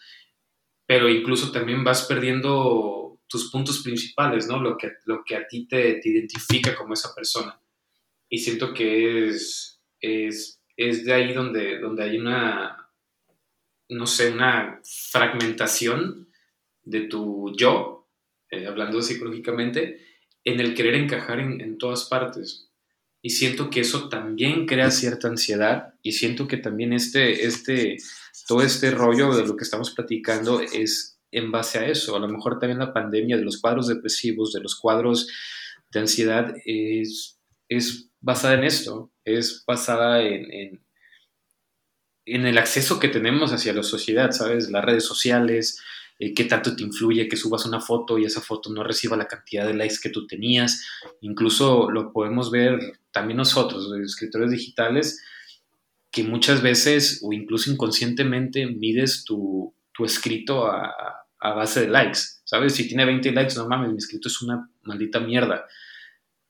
[0.87, 4.61] pero incluso también vas perdiendo tus puntos principales, ¿no?
[4.61, 7.61] Lo que, lo que a ti te, identifica como esa persona.
[8.29, 12.80] Y siento que es, es, es de ahí donde, donde hay una,
[13.91, 16.29] no sé, una fragmentación
[16.83, 18.01] de tu yo
[18.51, 20.01] eh, hablando psicológicamente,
[20.43, 22.69] en el querer encajar en, todas partes.
[23.23, 27.99] Y siento que eso también crea cierta ansiedad y siento que también este, este,
[28.49, 32.17] todo este rollo de lo que estamos platicando es en base a eso.
[32.17, 35.29] A lo mejor también la pandemia de los cuadros depresivos, de los cuadros
[35.93, 40.85] de ansiedad, es, es basada en esto, es basada en, en,
[42.35, 44.71] en el acceso que tenemos hacia la sociedad, ¿sabes?
[44.71, 45.81] Las redes sociales,
[46.19, 49.27] eh, qué tanto te influye que subas una foto y esa foto no reciba la
[49.27, 50.87] cantidad de likes que tú tenías.
[51.23, 52.79] Incluso lo podemos ver
[53.11, 55.23] también nosotros, los escritores digitales,
[56.11, 62.75] que muchas veces o incluso inconscientemente mides tu, escrito a, base de likes, ¿sabes?
[62.75, 65.67] Si tiene 20 likes, no mames, mi escrito es una maldita mierda.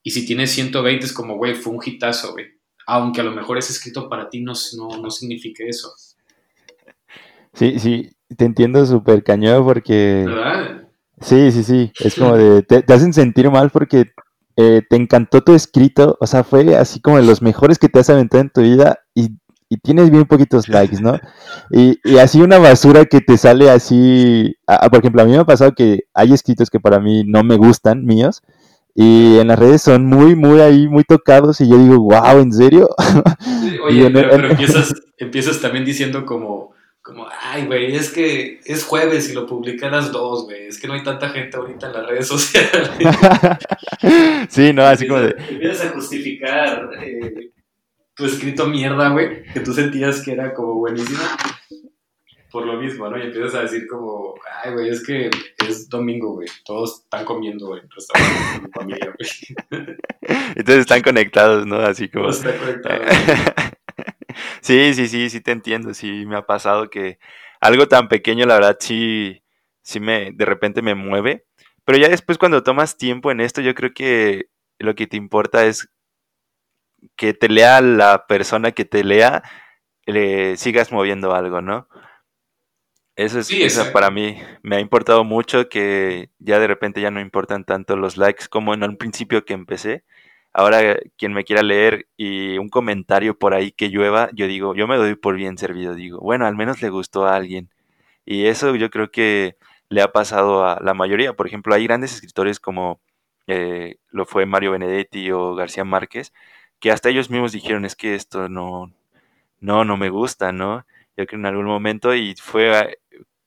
[0.03, 2.60] Y si tiene 120 es como, güey, fue un hitazo, güey.
[2.93, 5.93] Aunque a lo mejor ese escrito para ti no, no, no signifique eso.
[7.53, 10.27] Sí, sí, te entiendo súper cañón porque...
[11.21, 11.93] Sí, sí, sí.
[12.01, 12.63] Es como de...
[12.63, 14.11] Te, hacen sentir mal porque
[14.57, 16.17] eh, te encantó tu escrito.
[16.21, 18.99] O sea, fue así como de los mejores que te has aventado en tu vida
[19.15, 19.39] y,
[19.85, 21.17] tienes bien poquitos likes, ¿no?
[21.71, 24.57] Y, y, así una basura que te sale así...
[24.67, 27.57] por ejemplo, a mí me ha pasado que hay escritos que para mí no me
[27.57, 28.43] gustan, míos.
[28.95, 31.61] Y en las redes son muy, muy ahí, muy tocados.
[31.61, 32.89] Y yo digo, wow, ¿en serio?
[33.85, 36.71] oye, pero, empiezas, empiezas también diciendo como
[37.03, 40.67] como, ay, güey, es que es jueves y lo publiqué a las dos, güey.
[40.67, 42.91] Es que no hay tanta gente ahorita en las redes sociales.
[44.49, 45.35] sí, no, así como de.
[45.49, 47.51] Empiezas a justificar eh,
[48.15, 51.37] tu escrito mierda, güey, que tú sentías que era como buenísima.
[52.51, 53.19] Por lo mismo, ¿no?
[53.19, 55.31] Y empiezas a decir como, ay, güey, es que
[55.67, 56.49] es domingo, güey.
[56.65, 59.97] Todos están comiendo en restaurantes con familia, güey.
[60.57, 61.77] Entonces están conectados, ¿no?
[61.77, 62.25] Así como.
[62.25, 63.07] Todos están conectados.
[64.63, 67.19] Sí, sí, sí, sí te entiendo, sí me ha pasado que
[67.61, 69.43] algo tan pequeño, la verdad, sí,
[69.83, 71.47] sí me, de repente me mueve,
[71.85, 74.47] pero ya después cuando tomas tiempo en esto, yo creo que
[74.79, 75.91] lo que te importa es
[77.17, 79.43] que te lea la persona que te lea,
[80.07, 81.89] le sigas moviendo algo, ¿no?
[83.17, 87.11] Eso es, Sí, eso para mí me ha importado mucho que ya de repente ya
[87.11, 90.05] no importan tanto los likes como en un principio que empecé.
[90.53, 94.89] Ahora quien me quiera leer y un comentario por ahí que llueva, yo digo, yo
[94.89, 97.71] me doy por bien servido, digo, bueno, al menos le gustó a alguien.
[98.27, 99.57] Y eso yo creo que
[99.89, 101.35] le ha pasado a la mayoría.
[101.35, 103.01] Por ejemplo, hay grandes escritores como
[103.47, 106.33] eh, lo fue Mario Benedetti o García Márquez,
[106.81, 108.93] que hasta ellos mismos dijeron, es que esto no,
[109.61, 110.79] no, no me gusta, ¿no?
[111.17, 113.00] Yo creo que en algún momento y fue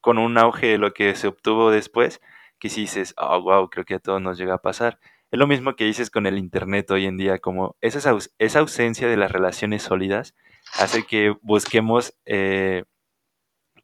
[0.03, 2.19] con un auge de lo que se obtuvo después,
[2.59, 4.99] que si dices, oh, wow, creo que a todos nos llega a pasar.
[5.31, 9.07] Es lo mismo que dices con el internet hoy en día, como esa, esa ausencia
[9.07, 10.35] de las relaciones sólidas
[10.77, 12.83] hace que busquemos eh,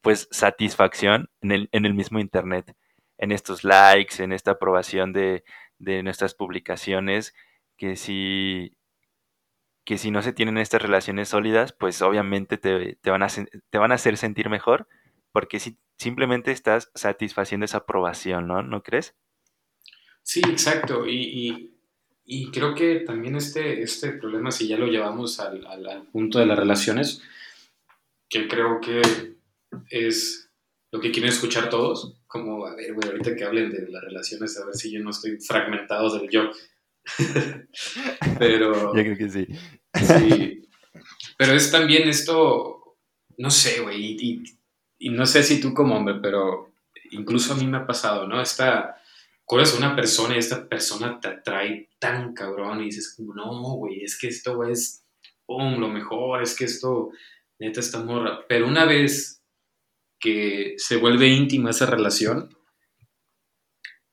[0.02, 2.76] pues satisfacción en el, en el mismo internet,
[3.18, 5.46] en estos likes, en esta aprobación de,
[5.78, 7.34] de nuestras publicaciones,
[7.78, 8.76] que si,
[9.86, 13.78] que si no se tienen estas relaciones sólidas, pues obviamente te, te van, a, te
[13.78, 14.90] van a hacer sentir mejor,
[15.32, 18.62] porque si simplemente estás satisfaciendo esa aprobación, ¿no?
[18.64, 19.16] ¿No crees?
[20.24, 21.06] Sí, exacto.
[21.08, 21.76] Y, y-
[22.32, 26.38] y creo que también este, este problema, si ya lo llevamos al, al- al punto
[26.40, 27.22] de las relaciones,
[28.30, 29.02] que creo que
[29.90, 30.50] es
[30.92, 34.58] lo que quieren escuchar todos, como, a ver, güey, ahorita que hablen de las relaciones,
[34.60, 36.52] a ver si yo no estoy fragmentado del yo.
[38.38, 39.48] Pero, Yo creo que sí.
[39.96, 40.70] sí,
[41.38, 42.98] pero es también esto,
[43.38, 44.59] no sé, güey, y, y-
[45.00, 46.74] y no sé si tú como hombre, pero
[47.12, 48.42] incluso a mí me ha pasado, ¿no?
[48.42, 49.02] Esta,
[49.46, 53.76] conoces a una persona y esta persona te atrae tan cabrón y dices como, no,
[53.76, 55.06] güey, es que esto es,
[55.48, 57.12] lo mejor, es que esto,
[57.58, 58.46] neta, está morra.
[58.48, 59.42] Pero una vez
[60.20, 62.56] que se vuelve íntima esa relación,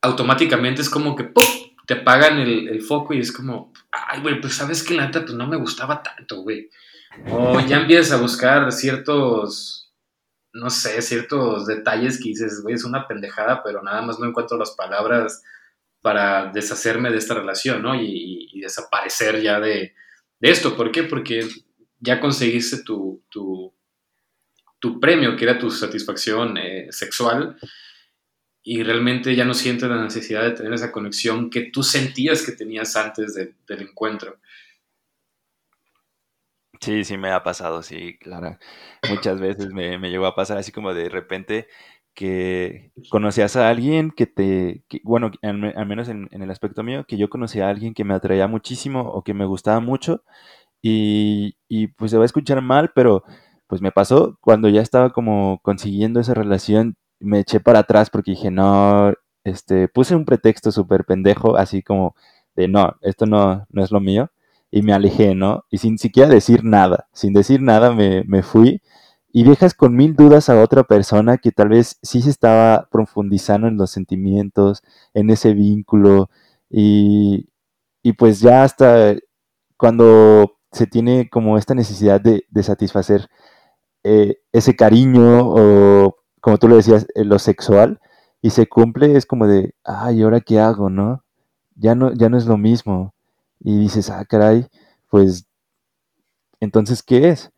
[0.01, 1.45] automáticamente es como que, ¡pum!
[1.87, 5.23] te apagan el, el foco y es como, ay, güey, pues sabes que la neta,
[5.23, 6.71] pues no me gustaba tanto, güey.
[7.31, 9.86] O ya empiezas a buscar ciertos,
[10.57, 14.59] no sé, ciertos detalles que dices, güey, es una pendejada, pero nada más no encuentro
[14.59, 15.43] las palabras
[16.01, 17.95] para deshacerme de esta relación, ¿no?
[17.95, 19.95] Y, desaparecer ya de,
[20.41, 20.77] de esto.
[20.77, 21.05] ¿Por qué?
[21.05, 21.47] Porque
[22.01, 23.73] ya conseguiste tu, tu,
[24.81, 27.57] tu premio, que era tu satisfacción eh, sexual,
[28.63, 32.53] y realmente ya no sientes la necesidad de tener esa conexión que tú sentías que
[32.53, 34.41] tenías antes de- del encuentro.
[36.81, 38.59] Sí, sí me ha pasado, sí, claro.
[39.09, 41.67] Muchas veces me, me llegó a pasar así como de repente
[42.15, 47.17] que conocías a alguien que te, bueno, al menos en, en el aspecto mío, que
[47.19, 50.23] yo conocía a alguien que me atraía muchísimo o que me gustaba mucho
[50.83, 53.25] y, y pues se va a escuchar mal, pero
[53.69, 58.33] pues me pasó cuando ya estaba como consiguiendo esa relación, me eché para atrás porque
[58.33, 59.13] dije, no,
[59.45, 62.17] este, puse un pretexto súper pendejo, así como
[62.57, 64.31] de, no, esto no, no es lo mío
[64.71, 65.65] y me alejé, ¿no?
[65.71, 68.83] Y sin siquiera decir nada, sin decir nada me, me fui
[69.33, 73.69] y dejas con mil dudas a otra persona que tal vez sí se estaba profundizando
[73.69, 74.83] en los sentimientos,
[75.15, 76.31] en ese vínculo
[76.71, 77.49] y,
[78.03, 79.15] y pues ya hasta
[79.77, 83.29] cuando se tiene como esta necesidad de, de satisfacer
[84.05, 88.01] eh, ese cariño o como tú lo decías, eh, lo sexual
[88.43, 91.25] y se cumple, es como de, ay, ¿ahora qué hago, no?
[91.77, 93.15] Ya no, ya no es lo mismo.
[93.67, 94.65] Y dices, ah, caray,
[95.11, 95.45] pues
[96.61, 97.51] entonces, ¿qué es?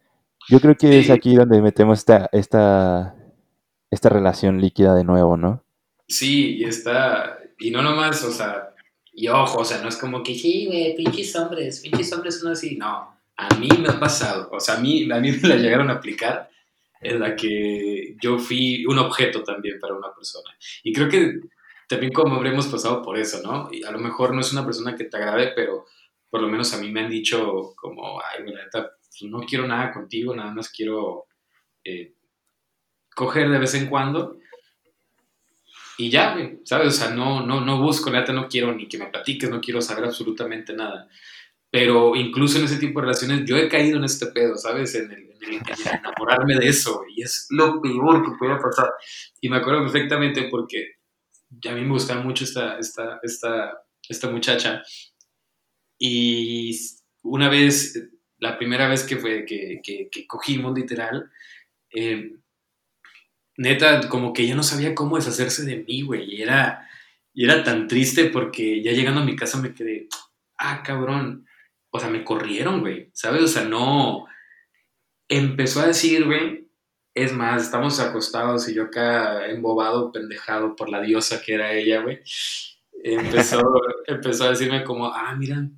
[0.48, 3.14] Yo creo que es Sí, aquí donde metemos esta, esta,
[3.90, 5.62] esta relación líquida de nuevo, ¿no?
[6.06, 8.74] sí, y está, y no nomás, o sea,
[9.12, 12.52] y ojo, o sea, no es como que, sí, güey, pinches hombres, pinches hombres son
[12.52, 15.56] así, no, a mí me ha pasado, o sea, a mí, a mí me la
[15.56, 16.48] llegaron a aplicar
[17.02, 20.50] en la que yo fui un objeto también para una persona.
[20.82, 21.40] Y creo que
[21.86, 23.68] también como hombre hemos pasado por eso, ¿no?
[23.70, 25.84] Y a lo mejor no es una persona que te agrade, pero
[26.30, 29.66] por lo menos a mí me han dicho como, ay, mira, neta, pues no quiero
[29.66, 31.26] nada contigo, nada más quiero
[31.84, 32.14] eh,
[33.14, 34.38] coger de vez en cuando
[36.00, 36.88] y ya, ¿sabes?
[36.88, 39.82] O sea, no, no, no busco, neta, no quiero ni que me platiques, no quiero
[39.82, 41.08] saber absolutamente nada.
[41.70, 44.94] Pero incluso en ese tipo de relaciones, yo he caído en este pedo, ¿sabes?
[44.94, 48.92] En el, enamorarme de eso, y es lo peor que puede pasar.
[49.40, 50.98] Y me acuerdo perfectamente porque
[51.68, 54.82] a mí me gustaba mucho esta, esta, esta, esta muchacha.
[55.98, 56.78] Y
[57.22, 58.08] una vez,
[58.38, 61.30] la primera vez que, fue, que, que, cogimos literal,
[61.92, 62.32] eh,
[63.56, 66.34] neta, como que ya no sabía cómo deshacerse de mí, güey.
[66.34, 66.88] Y era,
[67.34, 70.08] y era tan triste porque ya llegando a mi casa me quedé,
[70.58, 71.46] ah, cabrón.
[71.90, 73.10] O sea, me corrieron, güey.
[73.12, 73.42] ¿Sabes?
[73.42, 74.26] O sea, no.
[75.28, 76.68] Empezó a decir, güey.
[77.14, 82.02] Es más, estamos acostados y yo acá embobado, pendejado por la diosa que era ella,
[82.02, 82.20] güey.
[83.02, 83.60] Empezó,
[84.06, 85.68] empezó a decirme como, ah, mira,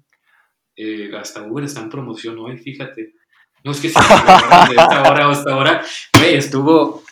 [0.80, 3.14] eh, hasta Uber está en promoción hoy, fíjate.
[3.62, 7.04] No es que sea de esta hora o esta hora, güey, estuvo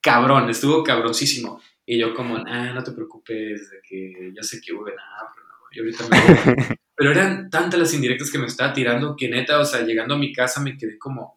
[0.00, 1.60] cabrón, estuvo cabroncísimo.
[1.86, 5.54] Y yo como, no te preocupes, de que ya sé que hubo nada, pero no,
[5.72, 6.78] yo ahorita me...
[6.94, 10.18] pero eran tantas las indirectas que me estaba tirando que neta, o sea, llegando a
[10.18, 11.36] mi casa me quedé como,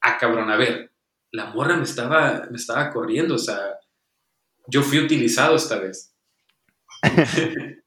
[0.00, 0.92] ah, cabrón, a ver,
[1.30, 3.58] la morra me estaba, me estaba corriendo, o sea,
[4.66, 6.14] yo fui utilizado esta vez.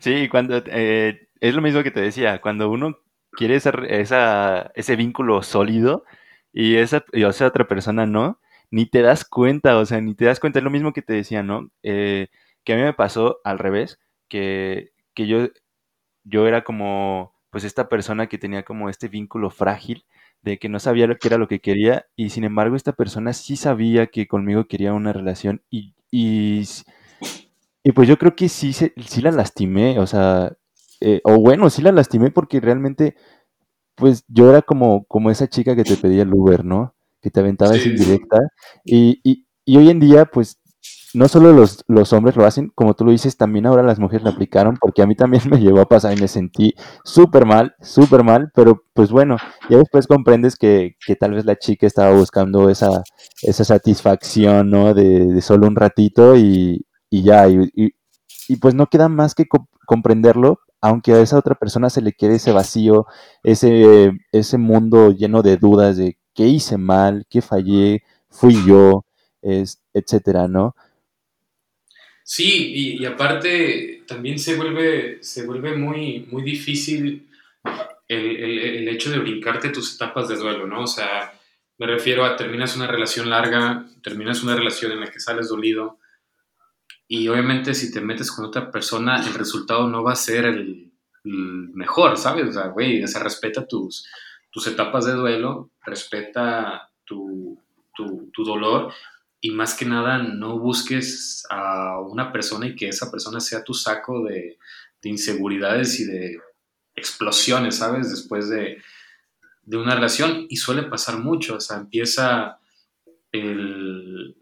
[0.00, 2.98] sí, cuando, eh, es lo mismo que te decía, cuando uno
[3.32, 6.04] quiere esa, ese vínculo sólido
[6.52, 10.24] y esa, y esa otra persona no, ni te das cuenta, o sea, ni te
[10.26, 10.58] das cuenta.
[10.58, 11.70] Es lo mismo que te decía, ¿no?
[11.82, 12.28] Eh,
[12.64, 13.98] que a mí me pasó al revés,
[14.28, 15.48] que, que yo,
[16.24, 20.04] yo era como, pues esta persona que tenía como este vínculo frágil,
[20.42, 23.32] de que no sabía lo que era lo que quería, y sin embargo esta persona
[23.32, 26.64] sí sabía que conmigo quería una relación, y, y,
[27.82, 30.52] y pues yo creo que sí, sí la lastimé, o sea,
[31.00, 33.16] eh, o bueno, sí la lastimé porque realmente,
[33.94, 36.94] pues yo era como, como esa chica que te pedía el Uber, ¿no?
[37.20, 38.38] que te aventaba esa indirecta.
[38.84, 40.58] Y, y, y, hoy en día, pues,
[41.14, 44.24] no solo los, los, hombres lo hacen, como tú lo dices, también ahora las mujeres
[44.24, 47.74] lo aplicaron, porque a mí también me llegó a pasar y me sentí súper mal,
[47.80, 49.36] súper mal, pero pues bueno,
[49.70, 53.02] ya después comprendes que, que, tal vez la chica estaba buscando esa,
[53.42, 54.94] esa satisfacción, ¿no?
[54.94, 59.46] De, de solo un ratito y, y ya, y, y, pues no queda más que
[59.86, 63.06] comprenderlo, aunque a esa otra persona se le quede ese vacío,
[63.42, 69.04] ese, ese mundo lleno de dudas de qué hice mal, qué fallé, fui yo,
[69.42, 70.74] es, etcétera, ¿no?
[72.22, 77.26] Sí, y, aparte también se vuelve, se vuelve muy, muy difícil
[78.06, 80.82] el, el, hecho de brincarte tus etapas de duelo, ¿no?
[80.82, 81.32] O sea,
[81.78, 85.98] me refiero a terminas una relación larga, terminas una relación en la que sales dolido,
[87.08, 90.92] y obviamente si te metes con otra persona, el resultado no va a ser el,
[91.24, 92.48] el mejor, ¿sabes?
[92.48, 94.06] O sea, güey, se respeta tus,
[94.50, 97.58] tus etapas de duelo, respeta tu,
[97.96, 98.92] tu, dolor
[99.40, 103.74] y más que nada no busques a una persona y que esa persona sea tu
[103.74, 104.58] saco de,
[105.02, 106.38] de inseguridades y de
[106.94, 108.10] explosiones, ¿sabes?
[108.10, 108.82] Después de,
[109.62, 112.58] de, una relación y suele pasar mucho, o sea, empieza
[113.32, 114.36] el,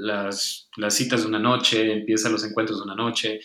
[0.00, 3.40] las, las, citas de una noche, empieza los encuentros de una noche,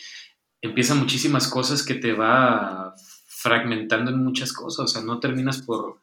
[0.60, 2.94] empiezan muchísimas cosas que te va
[3.26, 6.00] fragmentando en muchas cosas, o sea, no terminas por,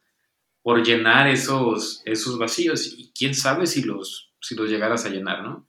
[0.61, 5.43] por llenar esos, esos vacíos y quién sabe si los, si los llegaras a llenar,
[5.43, 5.67] ¿no?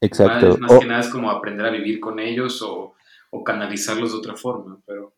[0.00, 0.58] Exacto.
[0.58, 2.94] Más, que nada es como aprender a vivir con ellos o,
[3.30, 5.14] o, canalizarlos de otra forma, pero...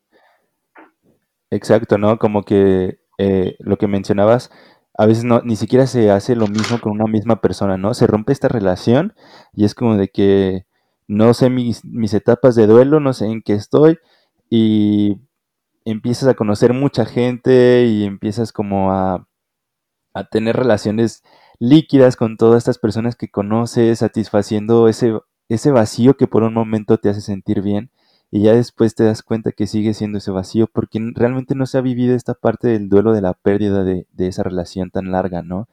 [1.49, 2.17] Exacto, ¿no?
[2.17, 4.51] Como que eh, lo que mencionabas,
[4.97, 7.93] a veces no, ni siquiera se hace lo mismo con una misma persona, ¿no?
[7.93, 9.13] Se rompe esta relación
[9.53, 10.65] y es como de que
[11.07, 11.83] no sé mis,
[12.13, 13.99] etapas de duelo, no sé en qué estoy
[14.49, 15.21] y
[15.85, 19.27] empiezas a conocer mucha gente y empiezas como a,
[20.13, 21.23] a tener relaciones
[21.59, 25.13] líquidas con todas estas personas que conoces, satisfaciendo ese,
[25.49, 27.91] ese vacío que por un momento te hace sentir bien
[28.31, 31.77] y ya después te das cuenta que sigue siendo ese vacío porque realmente no se
[31.77, 35.41] ha vivido esta parte del duelo de la pérdida de, de esa relación tan larga,
[35.43, 35.67] ¿no?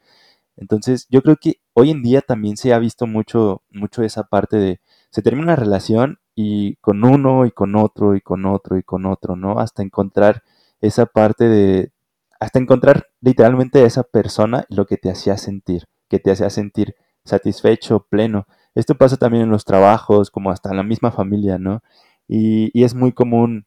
[0.57, 4.57] Entonces yo creo que hoy en día también se ha visto mucho, mucho esa parte
[4.57, 8.83] de se termina una relación y con uno y con otro y con otro y
[8.83, 9.59] con otro, ¿no?
[9.61, 10.43] Hasta encontrar
[10.81, 11.93] esa parte de,
[12.41, 16.97] hasta encontrar literalmente a esa persona lo que te hacía sentir, que te hacía sentir
[17.24, 18.47] satisfecho, pleno.
[18.74, 21.83] Esto pasa también en los trabajos, como hasta en la misma familia, ¿no?
[22.29, 23.66] Y, y es muy común,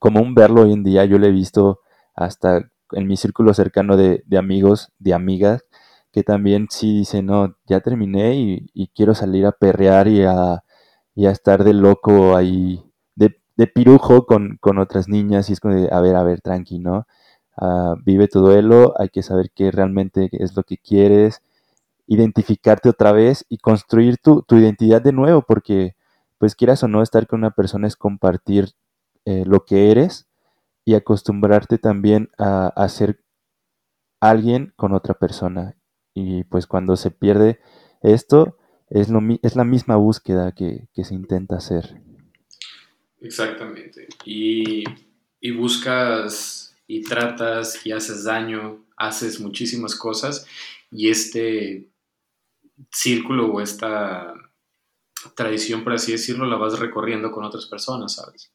[0.00, 1.80] común verlo hoy en día, yo lo he visto
[2.14, 5.64] hasta en mi círculo cercano de, amigos, de amigas,
[6.12, 10.62] que también sí dicen, no, ya terminé y, quiero salir a perrear y a,
[11.16, 16.16] estar de loco ahí, de, pirujo con, otras niñas, y es como de, a ver,
[16.16, 17.06] a ver, tranqui, ¿no?
[17.60, 21.42] Uh, vive tu duelo, hay que saber qué realmente es lo que quieres,
[22.06, 25.96] identificarte otra vez y construir tu, identidad de nuevo, porque
[26.38, 28.70] pues quieras o no, estar con una persona es compartir
[29.24, 30.28] eh, lo que eres,
[30.88, 33.22] y acostumbrarte también a, a ser
[34.20, 35.76] alguien con otra persona.
[36.14, 37.60] Y pues cuando se pierde
[38.02, 38.56] esto,
[38.88, 42.00] es, lo, es la misma búsqueda que, que se intenta hacer.
[43.20, 44.08] Exactamente.
[44.24, 44.84] Y,
[45.40, 50.46] y, buscas y tratas y haces daño, haces muchísimas cosas
[50.90, 51.90] y este
[52.90, 54.32] círculo o esta
[55.34, 58.52] tradición, por así decirlo, la vas recorriendo con otras personas, ¿sabes?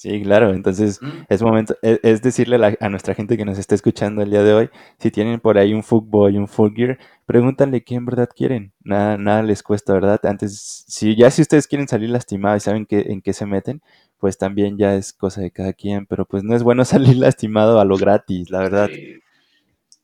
[0.00, 0.98] Sí, claro, entonces
[1.28, 4.54] es momento, e, es, decirle a, nuestra gente que nos está escuchando el día de
[4.54, 5.84] hoy, si tienen por ahí un
[6.32, 10.18] y un gear, pregúntale qué en verdad quieren, nada, nada les cuesta, ¿verdad?
[10.22, 13.82] Antes, si ya si ustedes quieren salir lastimados y saben que, en qué se meten,
[14.18, 17.78] pues también ya es cosa de cada quien, pero pues no es bueno salir lastimado
[17.78, 18.88] a lo gratis, la verdad.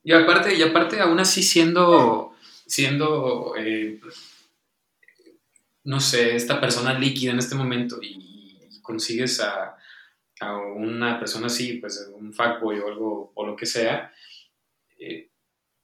[0.05, 2.33] Y aparte, y aparte aún así siendo,
[2.67, 3.99] siendo, eh,
[5.87, 9.77] no sé, esta persona líquida en este momento y consigues a
[10.41, 14.13] a una persona así, pues un fuckboy o algo, o lo que sea,
[14.99, 15.31] eh,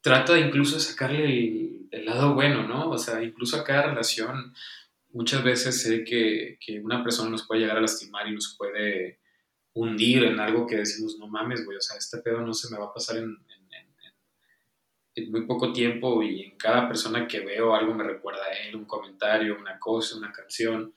[0.00, 2.90] trata de incluso sacarle el, lado bueno, ¿no?
[2.90, 4.54] O sea, incluso a cada relación,
[5.10, 9.20] muchas veces sé que, que, una persona nos puede llegar a lastimar y nos puede
[9.74, 12.78] hundir en algo que decimos, no mames, güey, o sea, este pedo no se me
[12.78, 13.38] va a pasar en,
[15.14, 18.76] en, muy poco tiempo y en cada persona que veo algo me recuerda a él,
[18.76, 20.94] un comentario, una cosa, una canción.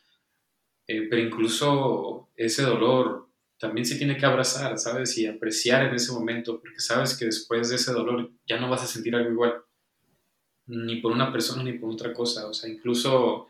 [0.88, 5.18] Eh, pero incluso ese dolor también se tiene que abrazar, ¿sabes?
[5.18, 8.84] Y apreciar en ese momento, porque sabes que después de ese dolor ya no vas
[8.84, 9.63] a sentir algo igual,
[10.68, 13.47] ni por una persona ni por otra cosa, o sea, incluso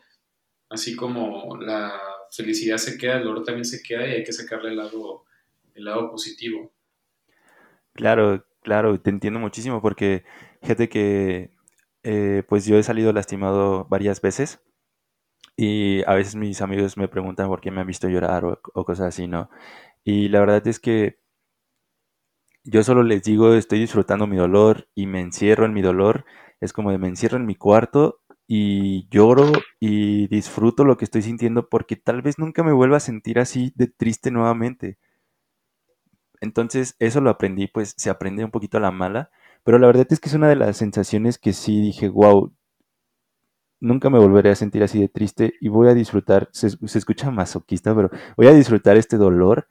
[0.68, 2.00] así como la
[2.30, 5.24] felicidad se queda, el dolor también se queda y hay que sacarle el lado,
[5.74, 6.72] el lado positivo.
[7.92, 10.24] Claro, claro, te entiendo muchísimo porque
[10.62, 11.50] gente que
[12.02, 14.60] eh, pues yo he salido lastimado varias veces
[15.56, 18.84] y a veces mis amigos me preguntan por qué me han visto llorar o, o
[18.84, 19.50] cosas así, ¿no?
[20.04, 21.18] Y la verdad es que
[22.64, 26.24] yo solo les digo, estoy disfrutando mi dolor y me encierro en mi dolor.
[26.60, 31.22] Es como de me encierro en mi cuarto y lloro y disfruto lo que estoy
[31.22, 34.98] sintiendo porque tal vez nunca me vuelva a sentir así de triste nuevamente.
[36.40, 39.30] Entonces, eso lo aprendí, pues se aprende un poquito a la mala,
[39.66, 42.52] pero la verdad es que es una de las sensaciones que sí dije, wow,
[43.80, 47.32] nunca me volveré a sentir así de triste y voy a disfrutar, se, se escucha
[47.32, 49.66] masoquista, pero voy a disfrutar este dolor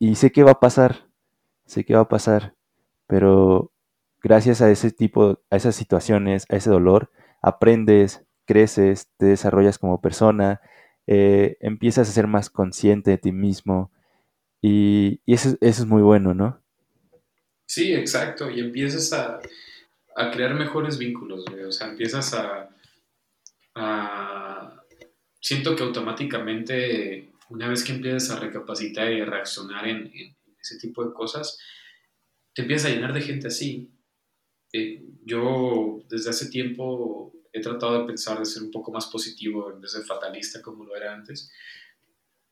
[0.00, 1.08] y sé que va a pasar,
[1.64, 2.56] sé que va a pasar,
[3.06, 3.70] pero
[4.20, 10.00] gracias a ese tipo, a esas situaciones, a ese dolor, aprendes, creces, te desarrollas como
[10.00, 10.60] persona,
[11.06, 13.92] eh, empiezas a ser más consciente de ti mismo
[14.60, 16.60] y, eso, es muy bueno, ¿no?
[17.70, 19.40] Sí, exacto, y empiezas a,
[20.32, 22.68] crear mejores vínculos, o sea, empiezas a,
[23.76, 24.82] a...
[25.40, 30.12] Siento que automáticamente una vez que empiezas a recapacitar y a reaccionar en,
[30.60, 31.60] ese tipo de cosas,
[32.52, 33.88] te empiezas a llenar de gente así.
[34.72, 39.70] Eh, yo desde hace tiempo he tratado de pensar de ser un poco más positivo
[39.72, 41.52] en vez de fatalista como lo era antes.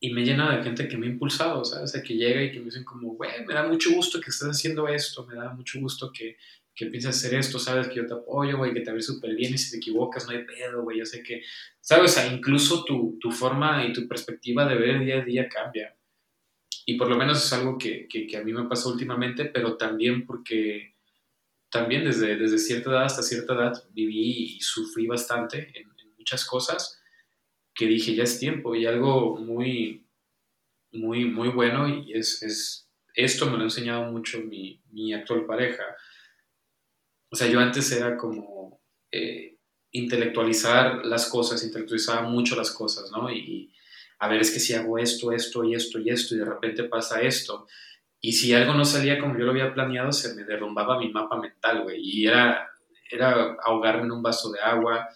[0.00, 1.92] Y me llena de gente que me ha impulsado, ¿sabes?
[2.02, 4.86] que llega y que me dicen como, güey, me da mucho gusto que estés haciendo
[4.86, 6.36] esto, me da mucho gusto que,
[6.78, 9.52] que piensas hacer esto, sabes que yo te apoyo, güey, que te ves súper bien
[9.52, 11.42] y si te equivocas no hay pedo, güey, yo sé que,
[11.80, 15.48] sabes, o sea, incluso tu, tu, forma y tu perspectiva de ver día a día
[15.48, 15.96] cambia.
[16.86, 20.24] Y por lo menos es algo que, que, a mí me pasó últimamente, pero también
[20.24, 20.94] porque
[21.68, 27.00] también desde, desde cierta edad hasta cierta edad viví y sufrí bastante en, muchas cosas
[27.78, 30.04] que dije, ya es tiempo y algo muy,
[30.92, 35.46] muy, muy bueno y es, es esto me lo ha enseñado mucho mi, mi actual
[35.46, 35.84] pareja
[37.30, 39.58] o sea, yo antes era como eh,
[39.92, 43.30] intelectualizar las cosas, intelectualizaba mucho las cosas, ¿no?
[43.30, 43.72] Y
[44.18, 46.84] a ver, es que si hago esto, esto y esto y esto y de repente
[46.84, 47.66] pasa esto.
[48.20, 51.38] Y si algo no salía como yo lo había planeado, se me derrumbaba mi mapa
[51.38, 52.00] mental, güey.
[52.02, 52.68] Y era,
[53.10, 55.08] era ahogarme en un vaso de agua.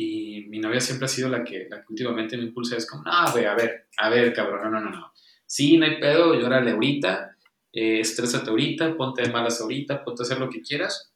[0.00, 2.76] Y mi novia siempre ha sido la que, la que últimamente me impulsa.
[2.76, 5.12] Es como, no, güey, a ver, a ver, cabrón, no, no, no, no.
[5.44, 7.36] Sí, no hay pedo, llórale ahorita,
[7.72, 11.12] eh, estrésate ahorita, ponte de malas ahorita, ponte a hacer lo que quieras,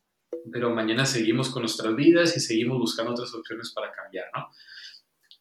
[0.51, 4.49] pero mañana seguimos con nuestras vidas y seguimos buscando otras opciones para cambiar, ¿no?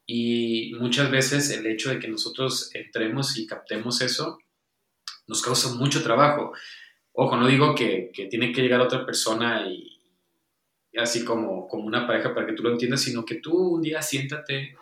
[0.06, 4.38] Y muchas veces el hecho de que nosotros entremos y captemos eso
[5.26, 6.52] nos causa mucho trabajo.
[7.14, 9.91] Ojo, no digo que, que tiene que llegar otra persona y,
[10.98, 14.02] así como, como una pareja para que tú lo entiendas, sino que tú un día
[14.02, 14.76] siéntate,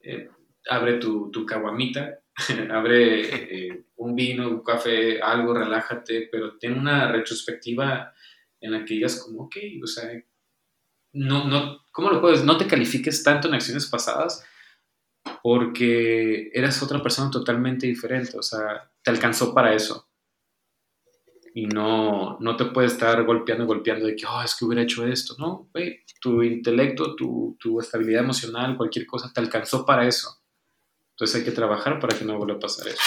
[0.00, 0.28] eh,
[0.68, 2.20] abre tu, tu caguamita,
[2.70, 8.12] abre eh, un vino, un café, algo, relájate, pero ten una retrospectiva
[8.60, 10.10] en la que digas como, ok, o sea,
[11.12, 12.44] no, no, ¿cómo lo puedes?
[12.44, 14.44] No te califiques tanto en acciones pasadas,
[15.42, 20.08] porque eras otra persona totalmente diferente, o sea, te alcanzó para eso.
[21.56, 24.82] Y no, no te puedes estar golpeando y golpeando de que, oh, es que hubiera
[24.82, 25.70] hecho esto, ¿no?
[26.20, 30.42] tu intelecto, tu, tu estabilidad emocional, cualquier cosa, te alcanzó para eso.
[31.10, 33.00] Entonces hay que trabajar para que no vuelva a pasar eso.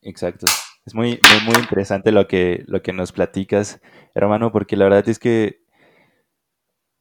[0.00, 0.46] Exacto.
[0.86, 3.82] Es muy, muy, interesante lo que, lo que nos platicas,
[4.14, 5.62] hermano, porque la verdad es que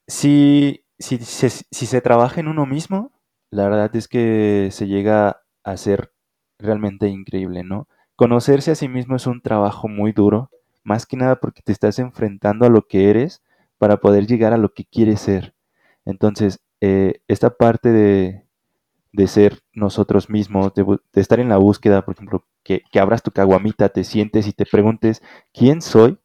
[0.07, 3.13] si, si, si se trabaja en uno mismo,
[3.49, 6.11] la verdad es que se llega a ser
[6.59, 7.88] realmente increíble, ¿no?
[8.20, 10.51] Conocerse a sí mismo es un trabajo muy duro,
[10.84, 13.41] más que nada porque te estás enfrentando a lo que eres
[13.78, 15.53] para poder llegar a lo que quieres ser.
[16.03, 18.43] Entonces, eh, esta parte de,
[19.13, 23.88] de, ser nosotros mismos, de, estar en la búsqueda, por ejemplo, que abras tu caguamita,
[23.88, 26.20] te sientes y te preguntes, ¿quién soy?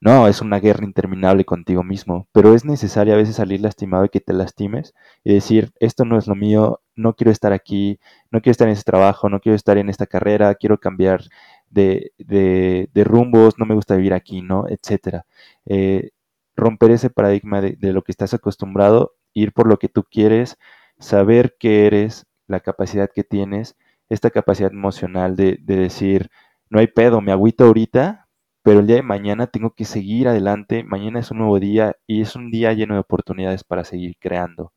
[0.00, 4.10] No, es una guerra interminable contigo mismo, pero es necesario a veces salir lastimado y
[4.10, 7.98] que te lastimes y decir, esto no es lo mío, no quiero estar aquí,
[8.30, 11.22] no quiero estar en ese trabajo, no quiero estar en esta carrera, quiero cambiar
[11.70, 14.66] de, de, de rumbos, no me gusta vivir aquí, ¿no?
[14.68, 15.26] Etcétera.
[15.66, 16.10] Eh,
[16.56, 20.58] romper ese paradigma de, de lo que estás acostumbrado, ir por lo que tú quieres,
[20.98, 23.76] saber qué eres, la capacidad que tienes,
[24.08, 26.30] esta capacidad emocional de, de decir,
[26.68, 28.28] no hay pedo, me agüito ahorita,
[28.62, 32.20] pero el día de mañana tengo que seguir adelante, mañana es un nuevo día y
[32.22, 34.72] es un día lleno de oportunidades para seguir creando.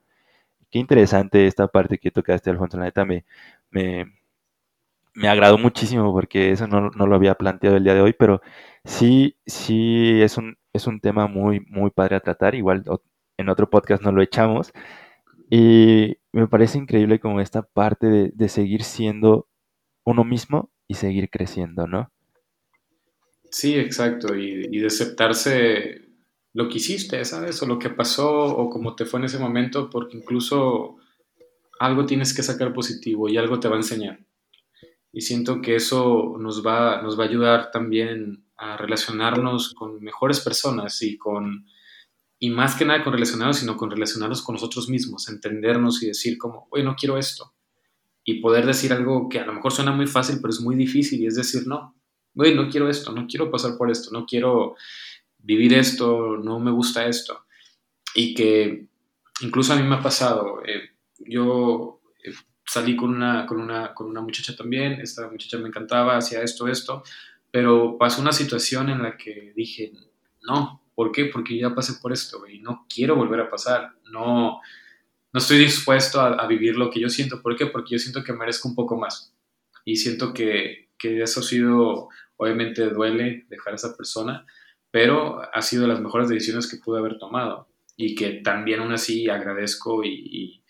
[0.75, 3.23] Qué interesante esta parte que tocaste, Alfonso, la neta me,
[3.71, 4.13] me,
[5.13, 8.41] me agradó muchísimo porque eso no, no, lo había planteado el día de hoy, pero
[8.83, 12.83] sí, sí es un, es un tema muy, muy padre a tratar, igual
[13.37, 14.73] en otro podcast no lo echamos,
[15.49, 19.47] y me parece increíble como esta parte de, de seguir siendo
[20.03, 22.11] uno mismo y seguir creciendo, ¿no?
[23.49, 26.04] Sí, exacto, y, y, de aceptarse
[26.55, 27.61] lo que hiciste, ¿sabes?
[27.61, 30.95] O lo que pasó, o cómo te fue en ese momento, porque incluso
[31.81, 34.25] algo tienes que sacar positivo y algo te va a enseñar.
[35.11, 40.39] Y siento que eso nos va, nos va a ayudar también a relacionarnos con mejores
[40.39, 41.67] personas y con,
[42.39, 46.37] y más que nada con relacionarnos, sino con relacionarnos con nosotros mismos, entendernos y decir
[46.37, 47.53] como, oye, no quiero esto.
[48.23, 51.21] Y poder decir algo que a lo mejor suena muy fácil, pero es muy difícil,
[51.21, 51.97] y es decir, no,
[52.33, 54.75] güey, no quiero esto, no quiero pasar por esto, no quiero
[55.45, 57.45] vivir esto, no me gusta esto.
[58.13, 58.87] Y que
[59.41, 62.33] incluso a mí me ha pasado, eh, yo eh,
[62.65, 66.67] salí con una, con, una, con una muchacha también, esta muchacha me encantaba, hacía esto,
[66.67, 67.03] esto,
[67.51, 69.93] pero pasó una situación en la que dije,
[70.41, 71.25] no, ¿por qué?
[71.25, 74.61] Porque ya pasé por esto y no quiero volver a pasar, no,
[75.31, 77.67] no estoy dispuesto a, a, vivir lo que yo siento, ¿por qué?
[77.67, 79.33] Porque yo siento que merezco un poco más
[79.83, 84.45] y siento que, que eso ha sido Obviamente duele dejar a esa persona,
[84.95, 87.67] pero ha sido las mejores decisiones que pude haber tomado
[87.97, 90.63] y que también aún así agradezco y,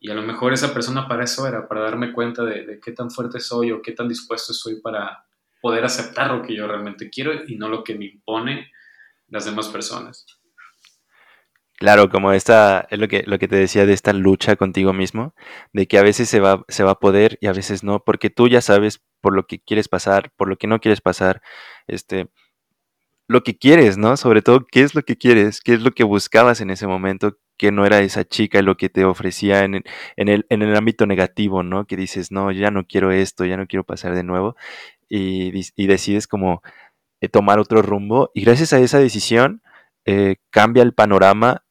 [0.00, 2.92] y, a lo mejor esa persona para eso era, para darme cuenta de, de, qué
[2.92, 5.26] tan fuerte soy o qué tan dispuesto soy para
[5.60, 8.70] poder aceptar lo que yo realmente quiero y no lo que me impone
[9.28, 10.24] las demás personas.
[11.76, 15.34] Claro, como esta, es lo que, lo que te decía de esta lucha contigo mismo,
[15.74, 18.30] de que a veces se va, se va a poder y a veces no, porque
[18.30, 21.42] tú ya sabes por lo que quieres pasar, por lo que no quieres pasar,
[21.86, 22.30] este,
[23.28, 24.16] lo que quieres, ¿no?
[24.16, 25.60] Sobre todo, ¿qué es lo que quieres?
[25.60, 27.38] ¿Qué es lo que buscabas en ese momento?
[27.56, 29.84] Que no era esa chica lo que te ofrecía en el,
[30.16, 31.86] en el, en el ámbito negativo, ¿no?
[31.86, 34.56] Que dices, no, ya no quiero esto, ya no quiero pasar de nuevo,
[35.08, 36.62] y, decides como
[37.20, 39.62] eh, tomar otro rumbo, y gracias a esa decisión,
[40.06, 41.64] eh, cambia el panorama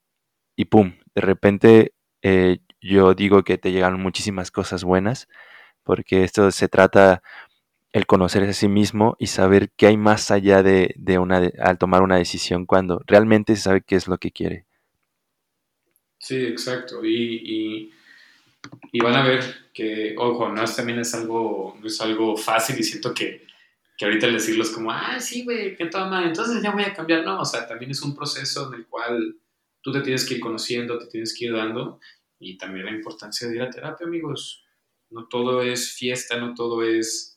[0.55, 1.93] y pum, de repente
[2.23, 5.27] eh, yo digo que te llegan muchísimas cosas buenas,
[5.83, 7.23] porque esto se trata
[7.93, 11.77] el conocer a sí mismo y saber qué hay más allá de, una de, al
[11.77, 14.65] tomar una decisión cuando realmente se sabe qué es lo que quiere.
[16.17, 17.05] Sí, exacto.
[17.05, 17.91] Y,
[18.91, 22.79] y, van a ver que, ojo, no es, también es algo, no es algo fácil
[22.79, 23.45] y siento que,
[23.97, 26.83] que ahorita el decirlo es como, ah, sí, güey, que toda madre, entonces ya voy
[26.83, 27.23] a cambiar.
[27.23, 29.35] No, o sea, también es un proceso en el cual
[29.81, 31.99] tú te tienes que ir conociendo, te tienes que ir dando
[32.39, 34.63] y también la importancia de ir a terapia, amigos.
[35.11, 37.32] No todo es fiesta, no todo es,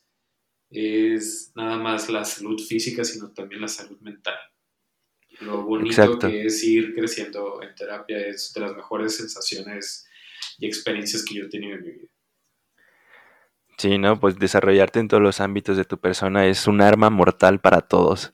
[0.69, 4.35] es nada más la salud física, sino también la salud mental.
[5.41, 6.27] Lo bonito Exacto.
[6.27, 10.07] que es ir creciendo en terapia es de las mejores sensaciones
[10.57, 12.09] y experiencias que yo he tenido en mi vida.
[13.77, 14.19] Sí, ¿no?
[14.19, 18.33] Pues desarrollarte en todos los ámbitos de tu persona es un arma mortal para todos.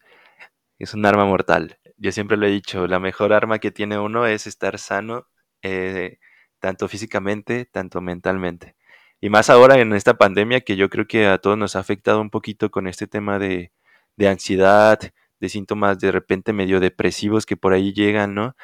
[0.80, 4.26] Es un arma mortal yo siempre lo he dicho, la mejor arma que tiene uno
[4.28, 5.28] es estar sano,
[5.62, 6.20] eh,
[6.60, 8.76] tanto físicamente, tanto mentalmente.
[9.24, 12.20] Y más ahora en esta pandemia que yo creo que a todos nos ha afectado
[12.20, 13.72] un poquito con este tema de,
[14.18, 15.00] de ansiedad,
[15.40, 18.58] de síntomas de repente medio depresivos que por ahí llegan, ¿no?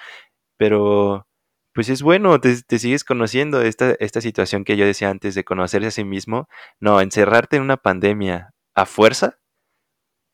[0.57, 1.25] Pero
[1.73, 5.45] pues es bueno, te, te sigues conociendo esta, esta situación que yo decía antes de
[5.45, 6.49] conocerse a sí mismo.
[6.81, 9.39] No, encerrarte en una pandemia a fuerza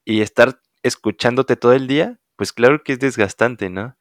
[0.05, 3.95] y estar escuchándote todo el día, pues claro que es desgastante, ¿no?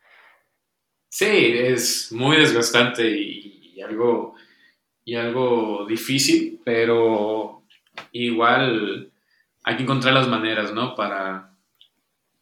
[1.10, 4.36] Sí, es muy desgastante y, algo,
[5.04, 7.62] y algo difícil, pero
[8.12, 9.12] igual
[9.62, 10.94] hay que encontrar las maneras, ¿no?
[10.94, 11.54] Para,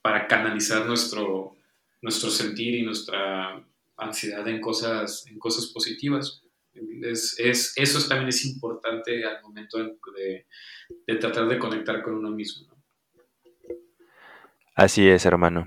[0.00, 1.56] para canalizar nuestro,
[2.00, 3.62] nuestro sentir y nuestra
[3.96, 6.42] ansiedad en cosas, en cosas positivas.
[7.02, 10.46] Es, es, eso también es importante al momento de,
[11.06, 12.72] de tratar de conectar con uno mismo.
[14.74, 15.66] Así es, hermano.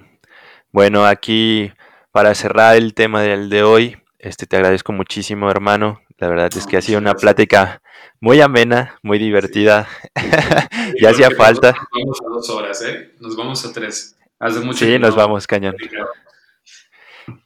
[0.71, 1.71] Bueno, aquí
[2.11, 6.01] para cerrar el tema del de hoy, este te agradezco muchísimo, hermano.
[6.17, 7.81] La verdad es que ha sido una plática
[8.21, 9.87] muy amena, muy divertida.
[11.01, 11.71] ya hacía falta.
[11.71, 13.13] Nos vamos a dos horas, ¿eh?
[13.19, 14.17] Nos vamos a tres.
[14.39, 15.75] Hace mucho sí, nos vamos, cañón.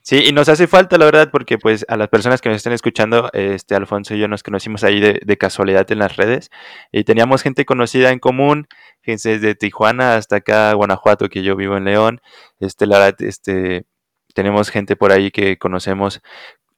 [0.02, 2.74] Sí, y nos hace falta, la verdad, porque pues a las personas que nos estén
[2.74, 6.50] escuchando, este Alfonso y yo nos conocimos ahí de, casualidad en las redes
[6.92, 8.68] y teníamos gente conocida en común,
[9.02, 12.22] gente desde Tijuana hasta acá, Guanajuato, que yo vivo en León.
[12.60, 13.86] Este, la verdad, este,
[14.34, 16.22] tenemos gente por ahí que conocemos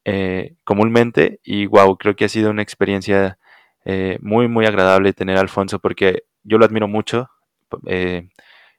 [0.05, 3.37] eh, comúnmente y wow, creo que ha sido una experiencia
[3.85, 7.29] eh, muy, muy agradable tener a Alfonso porque yo lo admiro mucho.
[7.87, 8.29] Eh,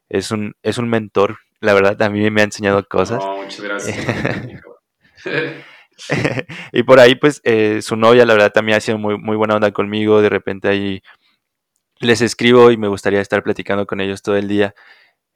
[0.09, 3.25] es, un, es un mentor la verdad, a mí me ha enseñado cosas.
[3.25, 3.97] muchas gracias.
[6.73, 9.55] y por ahí, pues, eh, su novia, la verdad, también ha sido muy, muy buena
[9.55, 10.21] onda conmigo.
[10.21, 11.03] De repente ahí
[12.01, 14.75] les escribo y me gustaría estar platicando con ellos todo el día.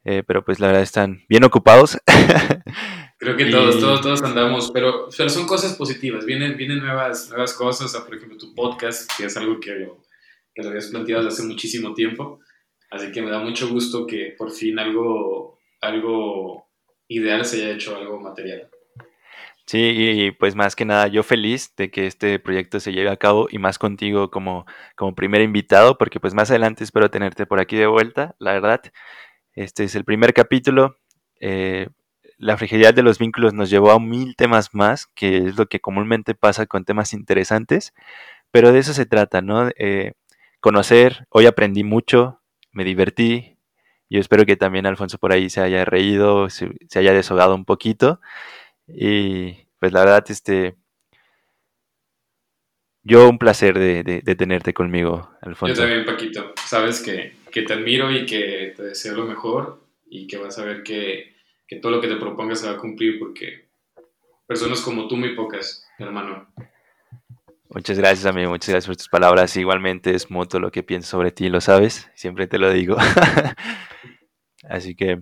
[0.03, 1.97] Eh, pero pues la verdad están bien ocupados.
[3.19, 7.53] Creo que todos, todos, todos andamos, pero, pero son cosas positivas, vienen, vienen nuevas, nuevas
[7.53, 10.03] cosas, por ejemplo tu podcast, que es algo que lo,
[10.53, 12.39] que lo habías planteado desde hace muchísimo tiempo,
[12.91, 16.69] así que me da mucho gusto que por fin algo, algo
[17.07, 18.69] ideal se haya hecho algo material.
[19.65, 23.17] Sí, y pues más que nada yo feliz de que este proyecto se lleve a
[23.17, 24.65] cabo y más contigo como,
[24.95, 28.81] como primer invitado, porque pues más adelante espero tenerte por aquí de vuelta, la verdad.
[29.53, 30.97] Este es el primer capítulo.
[31.41, 31.89] Eh,
[32.37, 35.79] la fragilidad de los vínculos nos llevó a mil temas más, que es lo que
[35.79, 37.93] comúnmente pasa con temas interesantes,
[38.51, 39.69] pero de eso se trata, ¿no?
[39.77, 40.13] Eh,
[40.59, 43.57] conocer, hoy aprendí mucho, me divertí,
[44.09, 48.21] yo espero que también Alfonso por ahí se haya reído, se, haya deshogado un poquito.
[48.87, 50.75] Y pues la verdad, este,
[53.03, 55.75] yo un placer de, tenerte conmigo, Alfonso.
[55.75, 56.53] Yo también, Paquito.
[56.65, 60.83] Sabes que, te admiro y que te deseo lo mejor y que vas a ver
[60.83, 61.36] que,
[61.67, 63.67] que todo lo que te propongas se va a cumplir porque
[64.47, 66.47] personas como tú muy pocas, hermano.
[67.69, 68.51] Muchas gracias, amigo.
[68.51, 69.55] Muchas gracias por tus palabras.
[69.57, 72.09] Igualmente es mutuo lo que pienso sobre ti, lo sabes.
[72.15, 72.95] Siempre te lo digo.
[74.69, 75.19] Así que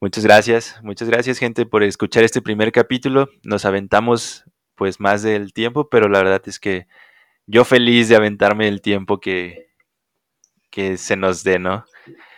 [0.00, 0.80] muchas gracias.
[0.84, 3.28] Muchas gracias, gente, por escuchar este primer capítulo.
[3.42, 4.44] Nos aventamos
[4.76, 6.86] pues más del tiempo, pero la verdad es que
[7.46, 9.68] yo feliz de aventarme el tiempo que,
[10.70, 11.84] que se nos dé, ¿no?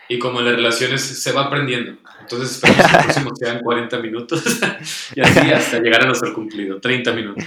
[0.09, 1.97] Y como en las relaciones se va aprendiendo.
[2.21, 4.43] Entonces esperamos que el próximo sean 40 minutos
[5.15, 7.45] y así hasta llegar a nuestro cumplido, 30 minutos.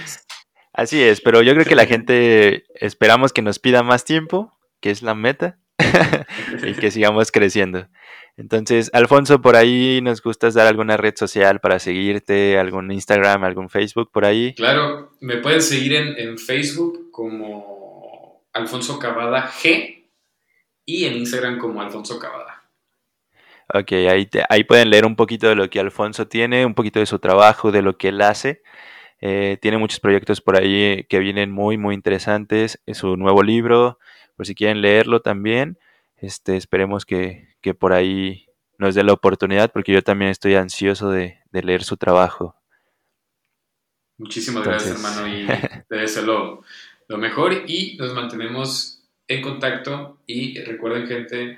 [0.73, 4.89] Así es, pero yo creo que la gente esperamos que nos pida más tiempo, que
[4.89, 5.59] es la meta,
[6.63, 7.87] y que sigamos creciendo.
[8.37, 13.69] Entonces, Alfonso, por ahí nos gustas dar alguna red social para seguirte, algún Instagram, algún
[13.69, 14.53] Facebook por ahí.
[14.55, 20.00] Claro, me pueden seguir en, Facebook como Alfonso Cavada G
[20.85, 22.63] y en Instagram como Alfonso Cavada.
[23.73, 27.05] Ok, ahí, ahí pueden leer un poquito de lo que Alfonso tiene, un poquito de
[27.05, 28.61] su trabajo, de lo que él hace.
[29.21, 32.81] Eh, tiene muchos proyectos por ahí que vienen muy, muy interesantes.
[32.85, 33.99] Es su nuevo libro,
[34.35, 35.77] por si quieren leerlo también.
[36.17, 37.47] Este, esperemos que,
[37.79, 42.55] por ahí nos dé la oportunidad, porque yo también estoy ansioso de, leer su trabajo.
[44.17, 45.47] Muchísimas gracias, hermano, y
[45.87, 46.63] te deseo
[47.07, 49.00] lo, mejor y nos mantenemos
[49.31, 51.57] en contacto y recuerden, gente,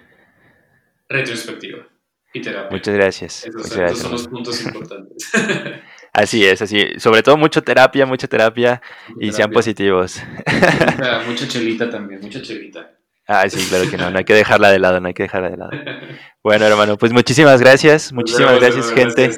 [1.10, 1.88] retrospectiva
[2.34, 2.70] y terapia.
[2.72, 3.46] Muchas gracias.
[3.46, 5.32] esos son los puntos importantes.
[6.14, 7.00] Así es, así.
[7.00, 8.84] Sobre todo mucha terapia, mucha terapia
[9.20, 10.22] y sean positivos.
[11.28, 12.92] Mucha, chelita también, mucha chelita.
[13.26, 15.50] Ah, sí, claro que no, no hay que dejarla de lado, no hay que dejarla
[15.50, 15.72] de lado.
[16.44, 19.32] Bueno, hermano, pues muchísimas gracias, muchísimas gracias, gente.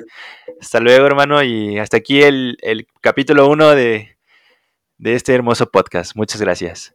[0.59, 4.17] Hasta luego, hermano, y hasta aquí el, el capítulo uno de,
[4.97, 6.13] de este hermoso podcast.
[6.17, 6.93] Muchas gracias.